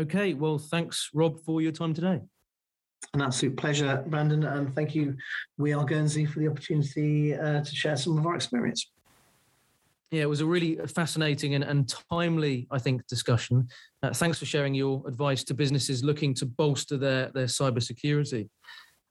Okay, 0.00 0.34
well, 0.34 0.58
thanks, 0.58 1.10
Rob, 1.12 1.38
for 1.40 1.60
your 1.60 1.72
time 1.72 1.94
today. 1.94 2.20
An 3.14 3.22
absolute 3.22 3.56
pleasure, 3.56 4.04
Brandon, 4.06 4.44
and 4.44 4.74
thank 4.74 4.94
you, 4.94 5.16
We 5.56 5.72
Are 5.72 5.84
Guernsey, 5.84 6.26
for 6.26 6.40
the 6.40 6.48
opportunity 6.48 7.34
uh, 7.34 7.62
to 7.62 7.74
share 7.74 7.96
some 7.96 8.18
of 8.18 8.26
our 8.26 8.34
experience. 8.34 8.90
Yeah, 10.10 10.22
it 10.22 10.28
was 10.28 10.40
a 10.40 10.46
really 10.46 10.76
fascinating 10.86 11.54
and, 11.54 11.64
and 11.64 11.92
timely, 12.10 12.66
I 12.70 12.78
think, 12.78 13.06
discussion. 13.06 13.68
Uh, 14.02 14.12
thanks 14.12 14.38
for 14.38 14.46
sharing 14.46 14.74
your 14.74 15.02
advice 15.06 15.44
to 15.44 15.54
businesses 15.54 16.02
looking 16.02 16.32
to 16.34 16.46
bolster 16.46 16.96
their, 16.96 17.30
their 17.34 17.46
cybersecurity. 17.46 18.48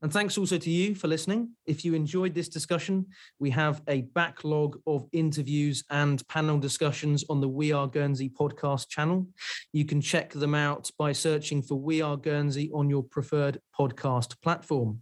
And 0.04 0.14
thanks 0.14 0.38
also 0.38 0.60
to 0.60 0.70
you 0.70 0.93
for 0.93 1.08
listening. 1.08 1.54
If 1.66 1.84
you 1.84 1.95
enjoyed 1.95 2.36
this 2.36 2.50
discussion, 2.50 3.08
we 3.39 3.50
have 3.50 3.82
a 3.88 4.02
backlog 4.02 4.80
of 4.86 5.08
interviews 5.12 5.84
and 5.89 6.26
panel 6.28 6.60
discussions 6.60 7.26
on 7.30 7.41
the 7.41 7.50
We 7.50 7.72
Are 7.72 7.88
Guernsey 7.88 8.30
podcast 8.30 8.89
channel. 8.89 9.28
You 9.74 9.86
can 9.86 10.00
check 10.00 10.34
them 10.34 10.54
out 10.54 10.91
by 11.00 11.14
searching 11.14 11.64
for 11.64 11.76
We 11.76 12.04
Are 12.04 12.16
Guernsey 12.16 12.70
on 12.76 12.91
your 12.91 13.02
preferred 13.02 13.60
podcast 13.78 14.39
platform. 14.43 15.02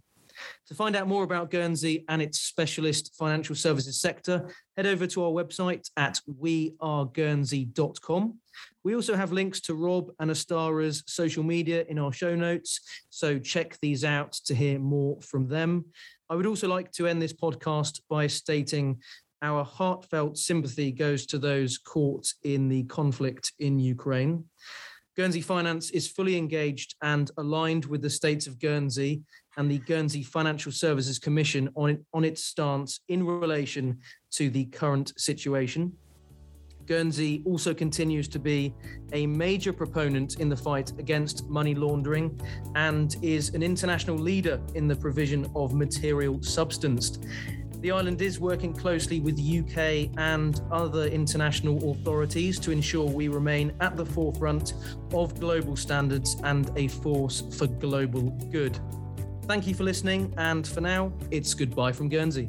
To 0.68 0.74
find 0.74 0.96
out 0.96 1.08
more 1.08 1.24
about 1.24 1.50
Guernsey 1.50 2.04
and 2.08 2.20
its 2.20 2.40
specialist 2.40 3.14
financial 3.18 3.54
services 3.54 4.00
sector, 4.00 4.50
head 4.76 4.86
over 4.86 5.06
to 5.06 5.24
our 5.24 5.30
website 5.30 5.90
at 5.96 6.20
weareguernsey.com. 6.40 8.38
We 8.84 8.94
also 8.94 9.16
have 9.16 9.32
links 9.32 9.60
to 9.62 9.74
Rob 9.74 10.10
and 10.20 10.30
Astara's 10.30 11.02
social 11.06 11.42
media 11.42 11.84
in 11.88 11.98
our 11.98 12.12
show 12.12 12.34
notes, 12.34 12.80
so 13.10 13.38
check 13.38 13.78
these 13.80 14.04
out 14.04 14.32
to 14.44 14.54
hear 14.54 14.78
more 14.78 15.20
from 15.20 15.48
them. 15.48 15.86
I 16.28 16.34
would 16.34 16.46
also 16.46 16.68
like 16.68 16.92
to 16.92 17.06
end 17.06 17.22
this 17.22 17.32
podcast 17.32 18.00
by 18.08 18.26
stating 18.26 19.00
our 19.42 19.64
heartfelt 19.64 20.38
sympathy 20.38 20.90
goes 20.92 21.26
to 21.26 21.38
those 21.38 21.78
caught 21.78 22.32
in 22.42 22.68
the 22.68 22.84
conflict 22.84 23.52
in 23.58 23.78
Ukraine. 23.78 24.44
Guernsey 25.16 25.40
Finance 25.40 25.90
is 25.90 26.08
fully 26.08 26.36
engaged 26.36 26.94
and 27.02 27.30
aligned 27.38 27.86
with 27.86 28.02
the 28.02 28.10
states 28.10 28.46
of 28.46 28.58
Guernsey 28.58 29.22
and 29.56 29.70
the 29.70 29.78
Guernsey 29.78 30.22
Financial 30.22 30.70
Services 30.70 31.18
Commission 31.18 31.70
on, 31.74 32.04
on 32.12 32.22
its 32.22 32.44
stance 32.44 33.00
in 33.08 33.24
relation 33.24 33.98
to 34.32 34.50
the 34.50 34.66
current 34.66 35.14
situation. 35.16 35.94
Guernsey 36.86 37.42
also 37.44 37.74
continues 37.74 38.28
to 38.28 38.38
be 38.38 38.72
a 39.12 39.26
major 39.26 39.72
proponent 39.72 40.38
in 40.40 40.48
the 40.48 40.56
fight 40.56 40.92
against 40.98 41.48
money 41.48 41.74
laundering 41.74 42.40
and 42.74 43.16
is 43.22 43.50
an 43.54 43.62
international 43.62 44.16
leader 44.16 44.60
in 44.74 44.86
the 44.86 44.96
provision 44.96 45.50
of 45.54 45.74
material 45.74 46.42
substance. 46.42 47.18
The 47.80 47.90
island 47.90 48.22
is 48.22 48.40
working 48.40 48.72
closely 48.72 49.20
with 49.20 49.38
UK 49.38 50.10
and 50.18 50.60
other 50.70 51.06
international 51.06 51.90
authorities 51.90 52.58
to 52.60 52.70
ensure 52.70 53.08
we 53.08 53.28
remain 53.28 53.72
at 53.80 53.96
the 53.96 54.06
forefront 54.06 54.74
of 55.12 55.38
global 55.38 55.76
standards 55.76 56.36
and 56.42 56.70
a 56.76 56.88
force 56.88 57.42
for 57.56 57.66
global 57.66 58.30
good. 58.50 58.78
Thank 59.46 59.66
you 59.68 59.74
for 59.74 59.84
listening, 59.84 60.34
and 60.38 60.66
for 60.66 60.80
now, 60.80 61.12
it's 61.30 61.54
goodbye 61.54 61.92
from 61.92 62.08
Guernsey. 62.08 62.48